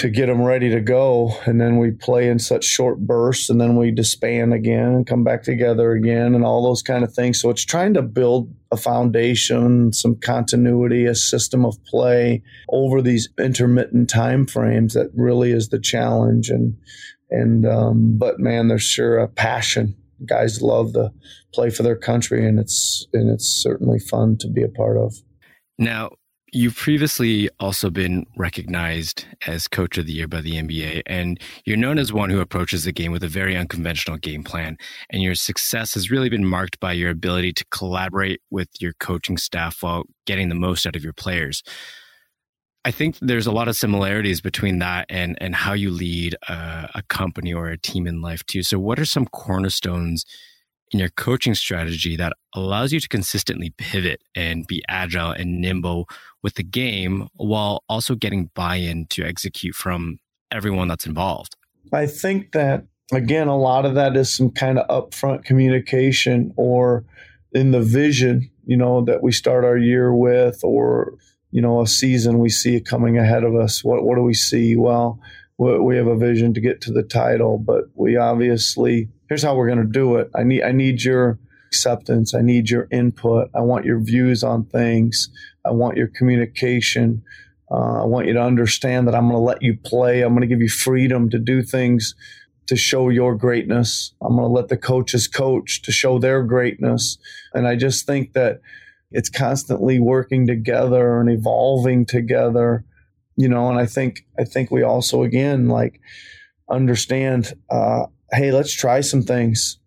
to 0.00 0.08
get 0.08 0.26
them 0.26 0.42
ready 0.42 0.70
to 0.70 0.80
go. 0.80 1.30
And 1.44 1.60
then 1.60 1.76
we 1.76 1.90
play 1.90 2.30
in 2.30 2.38
such 2.38 2.64
short 2.64 3.00
bursts 3.00 3.50
and 3.50 3.60
then 3.60 3.76
we 3.76 3.90
disband 3.90 4.54
again 4.54 4.86
and 4.86 5.06
come 5.06 5.24
back 5.24 5.42
together 5.42 5.92
again 5.92 6.34
and 6.34 6.42
all 6.42 6.62
those 6.62 6.80
kind 6.80 7.04
of 7.04 7.12
things. 7.12 7.38
So 7.38 7.50
it's 7.50 7.66
trying 7.66 7.92
to 7.94 8.02
build 8.02 8.50
a 8.72 8.78
foundation, 8.78 9.92
some 9.92 10.16
continuity, 10.16 11.04
a 11.04 11.14
system 11.14 11.66
of 11.66 11.76
play 11.84 12.42
over 12.70 13.02
these 13.02 13.28
intermittent 13.38 14.08
time 14.08 14.46
frames 14.46 14.94
that 14.94 15.10
really 15.14 15.52
is 15.52 15.68
the 15.68 15.78
challenge. 15.78 16.48
And, 16.48 16.78
and, 17.28 17.66
um, 17.66 18.16
but 18.16 18.40
man, 18.40 18.68
there's 18.68 18.82
sure 18.82 19.18
a 19.18 19.28
passion. 19.28 19.94
Guys 20.24 20.62
love 20.62 20.94
to 20.94 21.12
play 21.52 21.68
for 21.68 21.82
their 21.82 21.96
country 21.96 22.48
and 22.48 22.58
it's, 22.58 23.06
and 23.12 23.28
it's 23.28 23.46
certainly 23.46 23.98
fun 23.98 24.38
to 24.38 24.48
be 24.48 24.62
a 24.62 24.68
part 24.68 24.96
of. 24.96 25.14
Now, 25.78 26.12
You've 26.52 26.74
previously 26.74 27.48
also 27.60 27.90
been 27.90 28.26
recognized 28.36 29.24
as 29.46 29.68
coach 29.68 29.96
of 29.98 30.06
the 30.06 30.12
year 30.12 30.26
by 30.26 30.40
the 30.40 30.54
NBA, 30.54 31.02
and 31.06 31.38
you're 31.64 31.76
known 31.76 31.96
as 31.96 32.12
one 32.12 32.28
who 32.28 32.40
approaches 32.40 32.84
the 32.84 32.92
game 32.92 33.12
with 33.12 33.22
a 33.22 33.28
very 33.28 33.56
unconventional 33.56 34.16
game 34.16 34.42
plan. 34.42 34.76
And 35.10 35.22
your 35.22 35.36
success 35.36 35.94
has 35.94 36.10
really 36.10 36.28
been 36.28 36.44
marked 36.44 36.80
by 36.80 36.92
your 36.92 37.10
ability 37.10 37.52
to 37.52 37.64
collaborate 37.70 38.40
with 38.50 38.68
your 38.80 38.94
coaching 38.98 39.36
staff 39.36 39.80
while 39.80 40.04
getting 40.26 40.48
the 40.48 40.56
most 40.56 40.86
out 40.86 40.96
of 40.96 41.04
your 41.04 41.12
players. 41.12 41.62
I 42.84 42.90
think 42.90 43.16
there's 43.20 43.46
a 43.46 43.52
lot 43.52 43.68
of 43.68 43.76
similarities 43.76 44.40
between 44.40 44.80
that 44.80 45.06
and 45.08 45.36
and 45.40 45.54
how 45.54 45.74
you 45.74 45.90
lead 45.90 46.34
a, 46.48 46.90
a 46.96 47.02
company 47.08 47.52
or 47.52 47.68
a 47.68 47.78
team 47.78 48.06
in 48.08 48.22
life 48.22 48.44
too. 48.46 48.62
So, 48.62 48.78
what 48.78 48.98
are 48.98 49.04
some 49.04 49.26
cornerstones 49.26 50.24
in 50.90 50.98
your 50.98 51.08
coaching 51.10 51.54
strategy 51.54 52.16
that 52.16 52.32
allows 52.54 52.92
you 52.92 53.00
to 53.00 53.08
consistently 53.08 53.72
pivot 53.78 54.22
and 54.34 54.66
be 54.66 54.82
agile 54.88 55.30
and 55.30 55.60
nimble 55.60 56.08
with 56.42 56.54
the 56.54 56.62
game 56.62 57.28
while 57.34 57.84
also 57.88 58.14
getting 58.14 58.50
buy 58.54 58.76
in 58.76 59.06
to 59.06 59.24
execute 59.24 59.74
from 59.74 60.18
everyone 60.50 60.88
that's 60.88 61.06
involved? 61.06 61.56
I 61.92 62.06
think 62.06 62.52
that, 62.52 62.84
again, 63.12 63.48
a 63.48 63.58
lot 63.58 63.84
of 63.84 63.94
that 63.94 64.16
is 64.16 64.34
some 64.34 64.50
kind 64.50 64.78
of 64.78 65.10
upfront 65.10 65.44
communication 65.44 66.52
or 66.56 67.04
in 67.52 67.70
the 67.70 67.80
vision, 67.80 68.50
you 68.64 68.76
know, 68.76 69.04
that 69.04 69.22
we 69.22 69.32
start 69.32 69.64
our 69.64 69.76
year 69.76 70.14
with 70.14 70.60
or, 70.62 71.14
you 71.50 71.60
know, 71.60 71.80
a 71.82 71.86
season 71.86 72.38
we 72.38 72.48
see 72.48 72.80
coming 72.80 73.18
ahead 73.18 73.44
of 73.44 73.54
us. 73.54 73.82
What, 73.82 74.04
what 74.04 74.16
do 74.16 74.22
we 74.22 74.34
see? 74.34 74.76
Well, 74.76 75.20
we 75.58 75.96
have 75.96 76.06
a 76.06 76.16
vision 76.16 76.54
to 76.54 76.60
get 76.60 76.80
to 76.82 76.92
the 76.92 77.02
title, 77.02 77.58
but 77.58 77.84
we 77.94 78.16
obviously 78.16 79.08
here's 79.30 79.42
how 79.42 79.54
we're 79.54 79.68
going 79.68 79.78
to 79.78 79.84
do 79.84 80.16
it. 80.16 80.30
I 80.34 80.42
need 80.42 80.62
I 80.62 80.72
need 80.72 81.02
your 81.02 81.38
acceptance. 81.68 82.34
I 82.34 82.42
need 82.42 82.68
your 82.68 82.86
input. 82.90 83.48
I 83.54 83.60
want 83.60 83.86
your 83.86 84.00
views 84.00 84.44
on 84.44 84.64
things. 84.66 85.30
I 85.64 85.70
want 85.70 85.96
your 85.96 86.08
communication. 86.08 87.22
Uh, 87.70 88.02
I 88.02 88.04
want 88.04 88.26
you 88.26 88.34
to 88.34 88.42
understand 88.42 89.06
that 89.06 89.14
I'm 89.14 89.28
going 89.28 89.36
to 89.36 89.38
let 89.38 89.62
you 89.62 89.78
play. 89.82 90.22
I'm 90.22 90.30
going 90.30 90.42
to 90.42 90.48
give 90.48 90.60
you 90.60 90.68
freedom 90.68 91.30
to 91.30 91.38
do 91.38 91.62
things 91.62 92.14
to 92.66 92.76
show 92.76 93.08
your 93.08 93.36
greatness. 93.36 94.12
I'm 94.20 94.36
going 94.36 94.48
to 94.48 94.52
let 94.52 94.68
the 94.68 94.76
coaches 94.76 95.28
coach 95.28 95.80
to 95.82 95.92
show 95.92 96.18
their 96.18 96.42
greatness. 96.42 97.16
And 97.54 97.68
I 97.68 97.76
just 97.76 98.06
think 98.06 98.32
that 98.32 98.60
it's 99.12 99.30
constantly 99.30 100.00
working 100.00 100.46
together 100.46 101.20
and 101.20 101.30
evolving 101.30 102.04
together 102.04 102.84
you 103.36 103.48
know 103.48 103.68
and 103.68 103.78
i 103.78 103.86
think 103.86 104.26
i 104.38 104.44
think 104.44 104.70
we 104.70 104.82
also 104.82 105.22
again 105.22 105.68
like 105.68 106.00
understand 106.70 107.54
uh, 107.70 108.06
hey 108.32 108.52
let's 108.52 108.72
try 108.72 109.00
some 109.00 109.22
things 109.22 109.80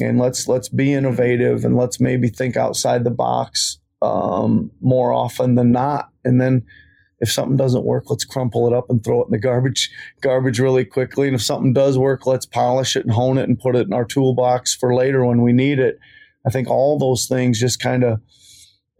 and 0.00 0.18
let's 0.18 0.46
let's 0.46 0.68
be 0.68 0.92
innovative 0.92 1.64
and 1.64 1.76
let's 1.76 2.00
maybe 2.00 2.28
think 2.28 2.56
outside 2.56 3.04
the 3.04 3.10
box 3.10 3.78
um, 4.00 4.70
more 4.80 5.12
often 5.12 5.56
than 5.56 5.72
not. 5.72 6.10
And 6.24 6.40
then 6.40 6.64
if 7.20 7.32
something 7.32 7.56
doesn't 7.56 7.84
work 7.84 8.10
let's 8.10 8.24
crumple 8.24 8.66
it 8.68 8.72
up 8.72 8.88
and 8.88 9.02
throw 9.02 9.22
it 9.22 9.26
in 9.26 9.32
the 9.32 9.38
garbage 9.38 9.90
garbage 10.20 10.60
really 10.60 10.84
quickly. 10.84 11.26
And 11.26 11.34
if 11.34 11.42
something 11.42 11.72
does 11.72 11.98
work 11.98 12.26
let's 12.26 12.46
polish 12.46 12.94
it 12.94 13.04
and 13.04 13.12
hone 13.12 13.38
it 13.38 13.48
and 13.48 13.58
put 13.58 13.76
it 13.76 13.86
in 13.86 13.92
our 13.92 14.04
toolbox 14.04 14.74
for 14.74 14.94
later 14.94 15.24
when 15.24 15.42
we 15.42 15.52
need 15.52 15.78
it. 15.78 15.98
I 16.46 16.50
think 16.50 16.68
all 16.68 16.98
those 16.98 17.26
things 17.26 17.60
just 17.60 17.80
kind 17.80 18.04
of 18.04 18.20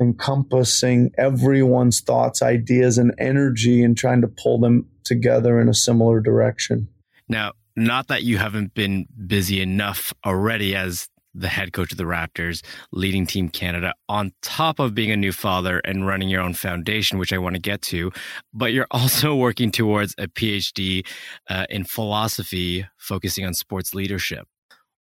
encompassing 0.01 1.11
everyone's 1.19 2.01
thoughts, 2.01 2.43
ideas, 2.43 2.99
and 2.99 3.15
energy 3.19 3.83
and 3.83 3.97
trying 3.97 4.21
to 4.21 4.29
pull 4.29 4.61
them 4.61 4.87
together 5.05 5.61
in 5.61 5.69
a 5.69 5.75
similar 5.75 6.21
direction. 6.21 6.89
Now, 7.29 7.53
not 7.77 8.09
that 8.09 8.23
you 8.23 8.39
haven't 8.39 8.75
been 8.75 9.07
busy 9.27 9.61
enough 9.61 10.13
already 10.25 10.75
as 10.75 11.09
the 11.35 11.49
head 11.49 11.73
coach 11.73 11.93
of 11.93 11.99
the 11.99 12.05
Raptors, 12.05 12.65
leading 12.91 13.27
Team 13.27 13.49
Canada, 13.49 13.95
on 14.09 14.33
top 14.43 14.81
of 14.81 14.95
being 14.95 15.11
a 15.11 15.17
new 15.17 15.31
father 15.31 15.81
and 15.85 16.07
running 16.07 16.29
your 16.29 16.41
own 16.41 16.55
foundation, 16.55 17.19
which 17.19 17.33
I 17.33 17.39
want 17.39 17.55
to 17.55 17.61
get 17.61 17.83
to. 17.83 18.11
But 18.53 18.73
you're 18.73 18.89
also 18.91 19.35
working 19.47 19.71
towards 19.71 20.15
a 20.19 20.27
PhD 20.27 21.07
uh, 21.49 21.67
in 21.71 21.85
philosophy, 21.85 22.87
focusing 22.97 23.45
on 23.45 23.55
sports 23.55 23.95
leadership. 23.95 24.49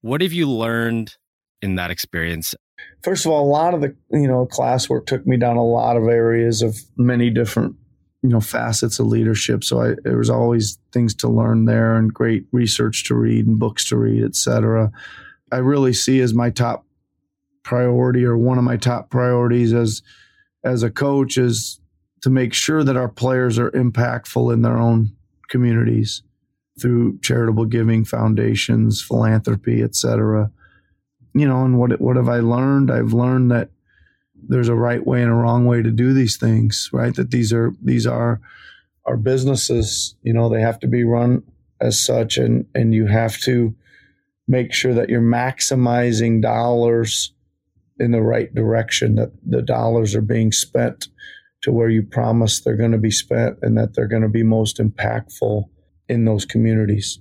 What 0.02 0.20
have 0.20 0.32
you 0.32 0.50
learned 0.50 1.16
in 1.62 1.76
that 1.76 1.90
experience 1.90 2.54
First 3.02 3.26
of 3.26 3.32
all, 3.32 3.44
a 3.44 3.50
lot 3.50 3.74
of 3.74 3.80
the 3.80 3.96
you 4.10 4.28
know 4.28 4.46
classwork 4.46 5.06
took 5.06 5.26
me 5.26 5.36
down 5.36 5.56
a 5.56 5.64
lot 5.64 5.96
of 5.96 6.04
areas 6.04 6.62
of 6.62 6.78
many 6.96 7.30
different 7.30 7.76
you 8.22 8.28
know 8.28 8.40
facets 8.40 8.98
of 8.98 9.06
leadership. 9.06 9.64
So 9.64 9.82
I, 9.82 9.94
there 10.02 10.18
was 10.18 10.30
always 10.30 10.78
things 10.92 11.14
to 11.16 11.28
learn 11.28 11.64
there 11.64 11.96
and 11.96 12.12
great 12.12 12.46
research 12.52 13.04
to 13.04 13.14
read 13.14 13.46
and 13.46 13.58
books 13.58 13.86
to 13.88 13.96
read, 13.96 14.24
etc. 14.24 14.90
I 15.52 15.58
really 15.58 15.92
see 15.92 16.20
as 16.20 16.34
my 16.34 16.50
top 16.50 16.84
priority 17.62 18.24
or 18.24 18.36
one 18.36 18.58
of 18.58 18.64
my 18.64 18.76
top 18.76 19.10
priorities 19.10 19.72
as 19.72 20.02
as 20.64 20.82
a 20.82 20.90
coach 20.90 21.38
is 21.38 21.80
to 22.22 22.30
make 22.30 22.52
sure 22.52 22.82
that 22.82 22.96
our 22.96 23.08
players 23.08 23.58
are 23.58 23.70
impactful 23.70 24.52
in 24.52 24.62
their 24.62 24.76
own 24.76 25.12
communities 25.48 26.22
through 26.80 27.18
charitable 27.20 27.64
giving 27.64 28.04
foundations 28.04 29.02
philanthropy 29.02 29.82
etc 29.82 30.50
you 31.34 31.46
know, 31.46 31.64
and 31.64 31.78
what 31.78 32.00
what 32.00 32.16
have 32.16 32.28
I 32.28 32.40
learned? 32.40 32.90
I've 32.90 33.12
learned 33.12 33.50
that 33.50 33.70
there's 34.46 34.68
a 34.68 34.74
right 34.74 35.04
way 35.04 35.22
and 35.22 35.30
a 35.30 35.34
wrong 35.34 35.66
way 35.66 35.82
to 35.82 35.90
do 35.90 36.12
these 36.12 36.36
things, 36.36 36.90
right? 36.92 37.14
That 37.14 37.30
these 37.30 37.52
are 37.52 37.72
these 37.82 38.06
are 38.06 38.40
our 39.04 39.16
businesses, 39.16 40.14
you 40.22 40.32
know, 40.32 40.48
they 40.48 40.60
have 40.60 40.78
to 40.80 40.86
be 40.86 41.04
run 41.04 41.42
as 41.80 42.00
such 42.00 42.36
and 42.36 42.66
and 42.74 42.94
you 42.94 43.06
have 43.06 43.38
to 43.40 43.74
make 44.46 44.72
sure 44.72 44.94
that 44.94 45.08
you're 45.08 45.20
maximizing 45.20 46.40
dollars 46.40 47.32
in 47.98 48.12
the 48.12 48.22
right 48.22 48.54
direction 48.54 49.16
that 49.16 49.30
the 49.44 49.62
dollars 49.62 50.14
are 50.14 50.22
being 50.22 50.52
spent 50.52 51.08
to 51.60 51.72
where 51.72 51.88
you 51.88 52.02
promise 52.02 52.60
they're 52.60 52.76
going 52.76 52.92
to 52.92 52.98
be 52.98 53.10
spent 53.10 53.58
and 53.62 53.76
that 53.76 53.94
they're 53.94 54.06
going 54.06 54.22
to 54.22 54.28
be 54.28 54.42
most 54.42 54.78
impactful 54.78 55.64
in 56.08 56.24
those 56.24 56.44
communities. 56.44 57.18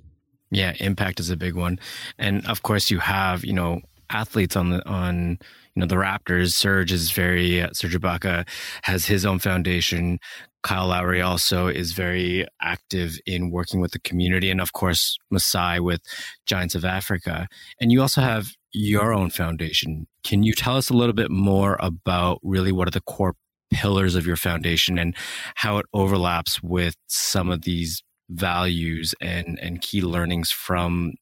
Yeah, 0.52 0.74
impact 0.80 1.20
is 1.20 1.30
a 1.30 1.36
big 1.36 1.56
one. 1.56 1.80
And 2.18 2.46
of 2.48 2.64
course 2.64 2.90
you 2.90 3.00
have, 3.00 3.44
you 3.44 3.54
know, 3.54 3.82
athletes 4.10 4.56
on 4.56 4.70
the 4.70 4.88
on 4.88 5.38
you 5.76 5.82
know 5.82 5.86
the 5.86 5.96
Raptors. 5.96 6.54
Serge 6.54 6.92
is 6.92 7.12
very 7.12 7.62
uh, 7.62 7.70
Serge 7.74 8.00
Ibaka 8.00 8.48
has 8.84 9.06
his 9.06 9.26
own 9.26 9.40
foundation. 9.40 10.20
Kyle 10.64 10.88
Lowry 10.88 11.22
also 11.22 11.68
is 11.68 11.94
very 11.94 12.46
active 12.62 13.20
in 13.26 13.52
working 13.52 13.80
with 13.80 13.92
the 13.92 14.00
community, 14.00 14.50
and 14.50 14.60
of 14.60 14.74
course 14.74 15.18
Masai 15.30 15.80
with 15.80 16.02
Giants 16.46 16.76
of 16.76 16.84
Africa. 16.84 17.48
And 17.80 17.92
you 17.92 18.02
also 18.02 18.22
have 18.22 18.48
your 18.74 19.14
own 19.14 19.30
foundation. 19.30 20.08
Can 20.24 20.44
you 20.44 20.54
tell 20.54 20.76
us 20.76 20.90
a 20.90 20.94
little 20.94 21.14
bit 21.14 21.32
more 21.32 21.78
about 21.80 22.40
really 22.44 22.72
what 22.72 22.88
are 22.88 22.92
the 22.92 23.02
core 23.02 23.36
pillars 23.72 24.16
of 24.16 24.26
your 24.26 24.36
foundation 24.36 24.98
and 24.98 25.16
how 25.56 25.78
it 25.78 25.86
overlaps 25.94 26.62
with 26.64 26.96
some 27.08 27.50
of 27.50 27.64
these 27.64 28.04
values 28.30 29.16
and 29.22 29.58
and 29.62 29.82
key 29.82 30.02
learnings 30.02 30.52
from 30.52 31.14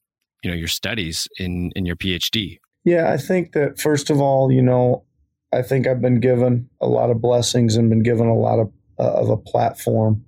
you 0.44 0.50
know 0.50 0.58
your 0.58 0.68
studies 0.68 1.28
in 1.38 1.72
in 1.76 1.86
your 1.86 1.96
PhD? 1.96 2.58
Yeah, 2.86 3.12
I 3.12 3.18
think 3.18 3.54
that 3.54 3.80
first 3.80 4.10
of 4.10 4.22
all, 4.22 4.52
you 4.52 4.62
know, 4.62 5.04
I 5.52 5.62
think 5.64 5.88
I've 5.88 6.02
been 6.02 6.20
given 6.20 6.70
a 6.82 6.88
lot 6.88 7.10
of 7.10 7.22
blessings 7.22 7.76
and 7.76 7.90
been 7.90 8.04
given 8.04 8.28
a 8.28 8.36
lot 8.36 8.60
of 8.60 8.72
uh, 9.00 9.14
of 9.14 9.30
a 9.30 9.38
platform 9.38 10.24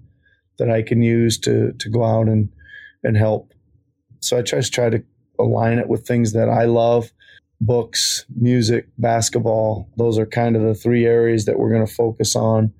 that 0.57 0.69
I 0.69 0.81
can 0.81 1.01
use 1.01 1.37
to 1.39 1.71
to 1.73 1.89
go 1.89 2.03
out 2.03 2.27
and 2.27 2.49
and 3.03 3.15
help. 3.15 3.53
So 4.21 4.37
I 4.37 4.41
just 4.41 4.73
try 4.73 4.89
to 4.89 5.03
align 5.39 5.77
it 5.77 5.87
with 5.87 6.07
things 6.07 6.33
that 6.33 6.49
I 6.49 6.65
love, 6.65 7.11
books, 7.61 8.25
music, 8.35 8.87
basketball. 8.97 9.87
Those 9.95 10.17
are 10.17 10.25
kind 10.25 10.55
of 10.55 10.63
the 10.63 10.73
three 10.73 11.05
areas 11.05 11.45
that 11.45 11.59
we're 11.59 11.71
going 11.71 11.85
to 11.85 11.93
focus 11.93 12.35
on 12.35 12.73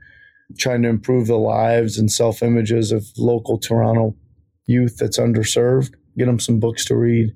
trying 0.58 0.82
to 0.82 0.90
improve 0.90 1.28
the 1.28 1.38
lives 1.38 1.98
and 1.98 2.12
self 2.12 2.42
images 2.42 2.92
of 2.92 3.06
local 3.18 3.58
Toronto 3.60 4.16
youth 4.66 4.98
that's 4.98 5.20
underserved. 5.20 5.94
Get 6.18 6.26
them 6.26 6.40
some 6.40 6.60
books 6.60 6.86
to 6.86 6.96
read, 6.96 7.34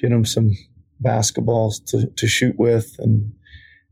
get 0.00 0.10
them 0.10 0.24
some 0.24 0.50
basketballs 1.02 1.84
to, 1.86 2.06
to 2.16 2.26
shoot 2.26 2.58
with 2.58 2.96
and 2.98 3.32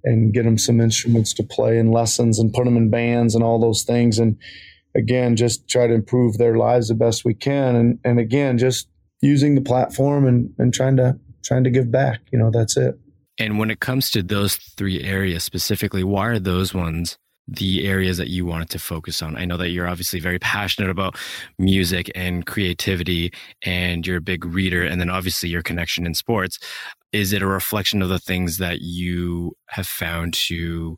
and 0.04 0.32
get 0.32 0.44
them 0.44 0.58
some 0.58 0.80
instruments 0.80 1.34
to 1.34 1.42
play 1.42 1.78
and 1.78 1.92
lessons 1.92 2.38
and 2.38 2.52
put 2.52 2.64
them 2.64 2.76
in 2.76 2.88
bands 2.88 3.34
and 3.34 3.42
all 3.42 3.58
those 3.58 3.82
things. 3.82 4.18
And 4.18 4.36
again 4.94 5.36
just 5.36 5.68
try 5.68 5.86
to 5.86 5.94
improve 5.94 6.38
their 6.38 6.56
lives 6.56 6.88
the 6.88 6.94
best 6.94 7.24
we 7.24 7.34
can. 7.34 7.76
And 7.76 7.98
and 8.04 8.18
again 8.18 8.58
just 8.58 8.88
using 9.20 9.54
the 9.54 9.60
platform 9.60 10.26
and 10.26 10.52
and 10.58 10.72
trying 10.72 10.96
to 10.96 11.18
trying 11.44 11.64
to 11.64 11.70
give 11.70 11.90
back 11.90 12.20
you 12.32 12.38
know 12.38 12.50
that's 12.52 12.76
it. 12.76 12.98
And 13.40 13.58
when 13.58 13.70
it 13.70 13.80
comes 13.80 14.10
to 14.12 14.22
those 14.22 14.56
three 14.56 15.02
areas 15.02 15.44
specifically 15.44 16.04
why 16.04 16.26
are 16.28 16.38
those 16.38 16.74
ones 16.74 17.18
the 17.48 17.86
areas 17.86 18.18
that 18.18 18.28
you 18.28 18.44
wanted 18.44 18.70
to 18.70 18.78
focus 18.78 19.22
on? 19.22 19.36
I 19.36 19.44
know 19.44 19.56
that 19.56 19.70
you're 19.70 19.88
obviously 19.88 20.20
very 20.20 20.38
passionate 20.54 20.90
about 20.90 21.16
music 21.58 22.10
and 22.14 22.46
creativity 22.46 23.32
and 23.62 24.06
you're 24.06 24.18
a 24.18 24.22
big 24.22 24.44
reader 24.44 24.84
and 24.84 25.00
then 25.00 25.10
obviously 25.10 25.48
your 25.48 25.62
connection 25.62 26.06
in 26.06 26.14
sports. 26.14 26.58
Is 27.12 27.32
it 27.32 27.42
a 27.42 27.46
reflection 27.46 28.02
of 28.02 28.10
the 28.10 28.18
things 28.18 28.58
that 28.58 28.82
you 28.82 29.54
have 29.68 29.86
found 29.86 30.34
to 30.34 30.96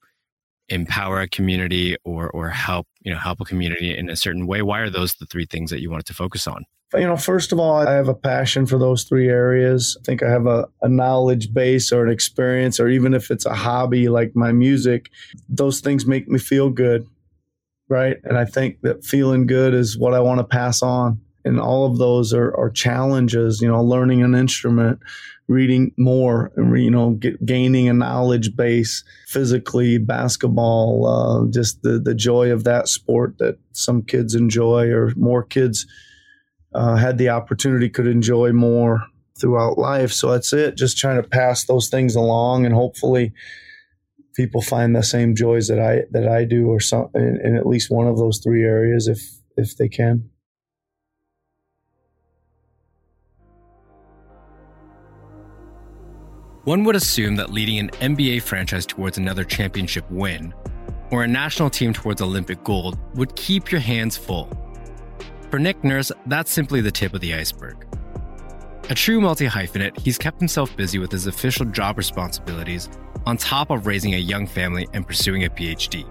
empower 0.69 1.21
a 1.21 1.29
community 1.29 1.97
or 2.05 2.31
or 2.31 2.49
help, 2.49 2.87
you 3.01 3.13
know, 3.13 3.19
help 3.19 3.41
a 3.41 3.45
community 3.45 3.97
in 3.97 4.09
a 4.09 4.17
certain 4.17 4.47
way? 4.47 4.63
Why 4.63 4.81
are 4.81 4.91
those 4.91 5.15
the 5.15 5.27
three 5.27 5.47
things 5.47 5.71
that 5.71 5.81
you 5.81 5.91
wanted 5.91 6.07
to 6.07 6.15
focus 6.15 6.47
on? 6.47 6.65
You 6.95 7.07
know, 7.07 7.17
first 7.17 7.53
of 7.53 7.61
all, 7.61 7.77
I 7.77 7.93
have 7.93 8.09
a 8.09 8.15
passion 8.15 8.67
for 8.67 8.79
those 8.79 9.05
three 9.05 9.29
areas. 9.29 9.97
I 10.01 10.03
think 10.05 10.23
I 10.23 10.31
have 10.31 10.47
a, 10.47 10.67
a, 10.83 10.89
knowledge 10.89 11.55
base 11.55 11.93
or 11.93 12.05
an 12.05 12.11
experience, 12.11 12.81
or 12.81 12.89
even 12.89 13.15
if 13.15 13.31
it's 13.31 13.47
a 13.47 13.55
hobby 13.55 14.09
like 14.09 14.35
my 14.35 14.51
music, 14.51 15.11
those 15.49 15.81
things 15.81 16.07
make 16.07 16.27
me 16.27 16.39
feel 16.39 16.69
good. 16.71 17.07
Right. 17.89 18.17
And 18.25 18.37
I 18.37 18.45
think 18.45 18.81
that 18.83 19.05
feeling 19.05 19.47
good 19.47 19.75
is 19.75 19.99
what 19.99 20.15
I 20.15 20.21
want 20.21 20.39
to 20.39 20.45
pass 20.45 20.83
on. 20.83 21.21
And 21.45 21.61
all 21.61 21.87
of 21.87 21.99
those 21.99 22.35
are, 22.35 22.55
are 22.57 22.71
challenges, 22.71 23.61
you 23.61 23.69
know, 23.69 23.83
learning 23.83 24.23
an 24.23 24.35
instrument, 24.35 25.01
reading 25.49 25.93
more, 25.97 26.53
you 26.57 26.91
know, 26.91 27.11
get, 27.11 27.45
gaining 27.45 27.89
a 27.89 27.93
knowledge 27.93 28.55
base 28.57 29.03
physically, 29.27 29.99
basketball, 29.99 31.07
uh, 31.07 31.51
just 31.51 31.83
the, 31.83 31.99
the 31.99 32.15
joy 32.15 32.53
of 32.53 32.65
that 32.65 32.89
sport 32.89 33.39
that 33.39 33.59
some 33.73 34.03
kids 34.03 34.35
enjoy 34.35 34.89
or 34.89 35.13
more 35.17 35.43
kids 35.43 35.87
uh, 36.75 36.97
had 36.97 37.19
the 37.19 37.29
opportunity 37.29 37.89
could 37.89 38.07
enjoy 38.07 38.53
more 38.53 39.05
throughout 39.41 39.79
life. 39.79 40.13
So 40.13 40.31
that's 40.31 40.53
it. 40.53 40.77
Just 40.77 40.99
trying 40.99 41.21
to 41.21 41.29
pass 41.29 41.65
those 41.65 41.89
things 41.89 42.15
along, 42.15 42.67
and 42.67 42.75
hopefully, 42.75 43.33
people 44.35 44.63
find 44.63 44.95
the 44.95 45.03
same 45.03 45.35
joys 45.35 45.69
that 45.69 45.81
I 45.81 46.03
that 46.11 46.29
I 46.29 46.45
do, 46.45 46.69
or 46.69 46.81
some 46.81 47.09
in, 47.15 47.41
in 47.43 47.57
at 47.57 47.67
least 47.67 47.91
one 47.91 48.07
of 48.07 48.17
those 48.17 48.41
three 48.43 48.65
areas, 48.65 49.09
if 49.09 49.21
if 49.57 49.77
they 49.77 49.89
can. 49.89 50.31
One 56.65 56.85
would 56.85 56.95
assume 56.95 57.37
that 57.37 57.51
leading 57.51 57.79
an 57.79 57.89
NBA 58.01 58.43
franchise 58.43 58.85
towards 58.85 59.17
another 59.17 59.45
championship 59.45 60.09
win 60.11 60.53
or 61.11 61.25
a 61.25 61.27
national 61.27 61.71
team 61.71 61.93
towards 61.93 62.21
Olympic 62.21 62.63
gold 62.63 62.99
would 63.15 63.35
keep 63.35 63.73
your 63.73 63.81
hands 63.81 64.17
full. 64.17 64.49
For 65.51 65.59
Nick 65.59 65.83
Nurse, 65.83 66.13
that's 66.27 66.53
simply 66.53 66.81
the 66.81 66.93
tip 66.93 67.13
of 67.13 67.21
the 67.21 67.35
iceberg. 67.35 67.85
A 68.89 68.95
true 68.95 69.21
multi 69.21 69.47
hyphenate, 69.47 69.99
he's 69.99 70.17
kept 70.17 70.39
himself 70.39 70.77
busy 70.77 71.01
with 71.01 71.11
his 71.11 71.27
official 71.27 71.67
job 71.67 71.99
responsibilities 71.99 72.89
on 73.27 73.37
top 73.37 73.71
of 73.71 73.87
raising 73.87 74.15
a 74.15 74.19
young 74.19 74.47
family 74.47 74.87
and 74.95 75.05
pursuing 75.05 75.45
a 75.45 75.51
PhD. 75.51 76.11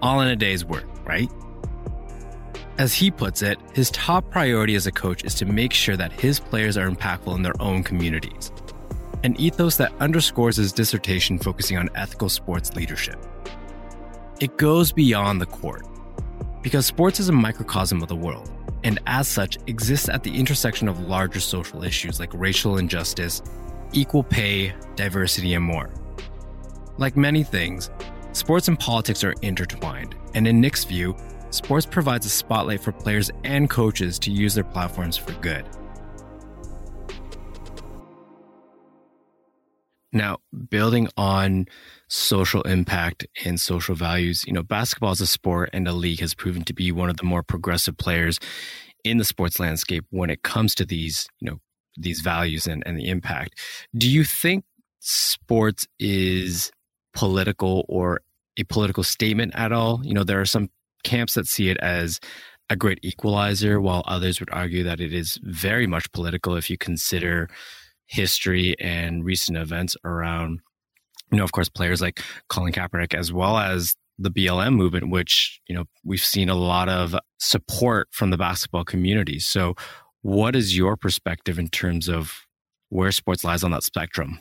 All 0.00 0.20
in 0.20 0.28
a 0.28 0.36
day's 0.36 0.64
work, 0.64 0.86
right? 1.04 1.28
As 2.78 2.94
he 2.94 3.10
puts 3.10 3.42
it, 3.42 3.58
his 3.74 3.90
top 3.90 4.30
priority 4.30 4.76
as 4.76 4.86
a 4.86 4.92
coach 4.92 5.24
is 5.24 5.34
to 5.34 5.44
make 5.44 5.72
sure 5.72 5.96
that 5.96 6.12
his 6.12 6.38
players 6.38 6.76
are 6.76 6.88
impactful 6.88 7.34
in 7.34 7.42
their 7.42 7.60
own 7.60 7.82
communities, 7.82 8.52
an 9.24 9.38
ethos 9.40 9.76
that 9.76 9.92
underscores 9.98 10.56
his 10.56 10.72
dissertation 10.72 11.36
focusing 11.36 11.76
on 11.76 11.90
ethical 11.96 12.28
sports 12.28 12.74
leadership. 12.76 13.18
It 14.40 14.56
goes 14.56 14.92
beyond 14.92 15.40
the 15.40 15.46
court 15.46 15.84
because 16.62 16.86
sports 16.86 17.20
is 17.20 17.28
a 17.28 17.32
microcosm 17.32 18.02
of 18.02 18.08
the 18.08 18.16
world, 18.16 18.50
and 18.84 18.98
as 19.06 19.28
such 19.28 19.58
exists 19.66 20.08
at 20.08 20.22
the 20.22 20.34
intersection 20.34 20.88
of 20.88 21.00
larger 21.00 21.40
social 21.40 21.84
issues 21.84 22.20
like 22.20 22.32
racial 22.34 22.78
injustice, 22.78 23.42
equal 23.92 24.22
pay, 24.22 24.74
diversity, 24.96 25.54
and 25.54 25.64
more. 25.64 25.90
Like 26.98 27.16
many 27.16 27.42
things, 27.42 27.90
sports 28.32 28.68
and 28.68 28.78
politics 28.78 29.24
are 29.24 29.34
intertwined, 29.42 30.14
and 30.34 30.46
in 30.46 30.60
Nick's 30.60 30.84
view, 30.84 31.16
sports 31.50 31.86
provides 31.86 32.26
a 32.26 32.30
spotlight 32.30 32.80
for 32.80 32.92
players 32.92 33.30
and 33.44 33.68
coaches 33.68 34.18
to 34.20 34.30
use 34.30 34.54
their 34.54 34.64
platforms 34.64 35.16
for 35.16 35.32
good. 35.40 35.64
Now, 40.12 40.38
building 40.68 41.08
on 41.16 41.66
social 42.08 42.62
impact 42.62 43.26
and 43.44 43.60
social 43.60 43.94
values, 43.94 44.44
you 44.46 44.52
know, 44.52 44.62
basketball 44.62 45.12
as 45.12 45.20
a 45.20 45.26
sport 45.26 45.70
and 45.72 45.86
a 45.86 45.92
league 45.92 46.20
has 46.20 46.34
proven 46.34 46.64
to 46.64 46.74
be 46.74 46.90
one 46.90 47.10
of 47.10 47.16
the 47.16 47.24
more 47.24 47.42
progressive 47.42 47.96
players 47.96 48.40
in 49.04 49.18
the 49.18 49.24
sports 49.24 49.60
landscape 49.60 50.04
when 50.10 50.28
it 50.28 50.42
comes 50.42 50.74
to 50.74 50.84
these, 50.84 51.28
you 51.38 51.50
know, 51.50 51.58
these 51.96 52.20
values 52.20 52.66
and, 52.66 52.82
and 52.86 52.98
the 52.98 53.08
impact. 53.08 53.58
Do 53.96 54.10
you 54.10 54.24
think 54.24 54.64
sports 54.98 55.86
is 55.98 56.72
political 57.14 57.84
or 57.88 58.20
a 58.58 58.64
political 58.64 59.04
statement 59.04 59.52
at 59.54 59.72
all? 59.72 60.00
You 60.04 60.14
know, 60.14 60.24
there 60.24 60.40
are 60.40 60.46
some 60.46 60.70
camps 61.04 61.34
that 61.34 61.46
see 61.46 61.68
it 61.68 61.78
as 61.78 62.20
a 62.68 62.76
great 62.76 63.00
equalizer, 63.02 63.80
while 63.80 64.04
others 64.06 64.38
would 64.38 64.50
argue 64.52 64.84
that 64.84 65.00
it 65.00 65.12
is 65.12 65.38
very 65.42 65.86
much 65.86 66.10
political 66.12 66.56
if 66.56 66.70
you 66.70 66.78
consider 66.78 67.48
history 68.10 68.74
and 68.80 69.24
recent 69.24 69.56
events 69.56 69.96
around, 70.04 70.60
you 71.30 71.38
know, 71.38 71.44
of 71.44 71.52
course, 71.52 71.68
players 71.68 72.02
like 72.02 72.20
Colin 72.48 72.72
Kaepernick, 72.72 73.14
as 73.14 73.32
well 73.32 73.56
as 73.56 73.94
the 74.18 74.30
BLM 74.30 74.74
movement, 74.74 75.10
which, 75.10 75.60
you 75.68 75.74
know, 75.74 75.84
we've 76.04 76.24
seen 76.24 76.48
a 76.48 76.54
lot 76.54 76.88
of 76.88 77.14
support 77.38 78.08
from 78.10 78.30
the 78.30 78.36
basketball 78.36 78.84
community. 78.84 79.38
So, 79.38 79.74
what 80.22 80.54
is 80.54 80.76
your 80.76 80.96
perspective 80.96 81.58
in 81.58 81.68
terms 81.68 82.08
of 82.08 82.32
where 82.90 83.12
sports 83.12 83.44
lies 83.44 83.64
on 83.64 83.70
that 83.70 83.84
spectrum? 83.84 84.40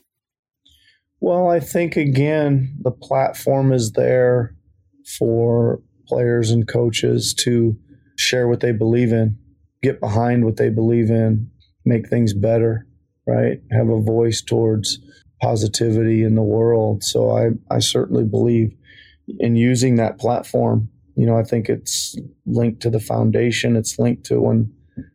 Well, 1.21 1.47
I 1.49 1.60
think 1.60 1.95
again, 1.95 2.75
the 2.82 2.91
platform 2.91 3.71
is 3.71 3.91
there 3.91 4.55
for 5.17 5.82
players 6.08 6.49
and 6.49 6.67
coaches 6.67 7.34
to 7.36 7.77
share 8.17 8.47
what 8.47 8.60
they 8.62 8.71
believe 8.71 9.13
in, 9.13 9.38
get 9.84 9.99
behind 10.01 10.43
what 10.43 10.58
they 10.58 10.69
believe 10.69 11.10
in, 11.10 11.51
make 11.86 12.10
things 12.10 12.34
better 12.34 12.88
right? 13.30 13.60
Have 13.72 13.89
a 13.89 14.02
voice 14.02 14.42
towards 14.42 15.00
positivity 15.42 16.24
in 16.24 16.36
the 16.36 16.42
world. 16.42 17.04
So 17.04 17.32
I, 17.32 17.50
I 17.74 17.80
certainly 17.80 18.24
believe 18.24 18.76
in 19.39 19.56
using 19.56 19.96
that 19.96 20.20
platform. 20.20 20.89
You 21.15 21.26
know, 21.26 21.38
I 21.38 21.44
think 21.44 21.70
it's 21.70 22.15
linked 22.46 22.82
to 22.82 22.89
the 22.89 23.00
foundation. 23.00 23.76
It's 23.76 24.00
linked 24.00 24.26
to 24.26 24.42
when 24.42 24.74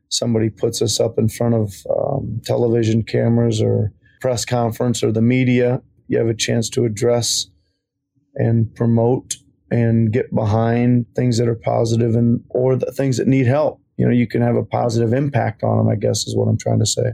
somebody 0.09 0.50
puts 0.50 0.81
us 0.81 1.00
up 1.00 1.18
in 1.18 1.29
front 1.29 1.55
of 1.55 1.74
um, 1.90 2.40
television 2.44 3.03
cameras 3.03 3.61
or 3.61 3.92
press 4.20 4.44
conference 4.44 5.03
or 5.03 5.12
the 5.12 5.22
media. 5.22 5.83
You 6.09 6.18
have 6.18 6.29
a 6.29 6.35
chance 6.35 6.68
to 6.70 6.85
address 6.85 7.46
and 8.35 8.74
promote 8.74 9.37
and 9.70 10.12
get 10.12 10.35
behind 10.35 11.07
things 11.16 11.38
that 11.38 11.48
are 11.48 11.55
positive 11.55 12.14
and 12.14 12.42
or 12.50 12.77
the 12.77 12.92
things 12.92 13.16
that 13.16 13.27
need 13.27 13.46
help. 13.46 13.81
You 13.96 14.07
know, 14.07 14.12
you 14.12 14.27
can 14.27 14.42
have 14.42 14.57
a 14.57 14.64
positive 14.64 15.12
impact 15.12 15.62
on 15.62 15.79
them. 15.79 15.88
I 15.88 15.96
guess 15.96 16.27
is 16.27 16.37
what 16.37 16.48
I'm 16.48 16.59
trying 16.59 16.81
to 16.81 16.87
say. 16.87 17.12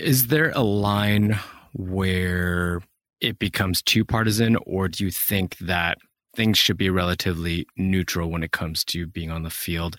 Is 0.00 0.28
there 0.28 0.50
a 0.54 0.62
line 0.62 1.38
where 1.74 2.80
it 3.20 3.38
becomes 3.38 3.82
too 3.82 4.02
partisan, 4.02 4.56
or 4.64 4.88
do 4.88 5.04
you 5.04 5.10
think 5.10 5.58
that 5.58 5.98
things 6.34 6.56
should 6.56 6.78
be 6.78 6.88
relatively 6.88 7.66
neutral 7.76 8.30
when 8.30 8.42
it 8.42 8.50
comes 8.50 8.82
to 8.84 9.06
being 9.06 9.30
on 9.30 9.42
the 9.42 9.50
field? 9.50 9.98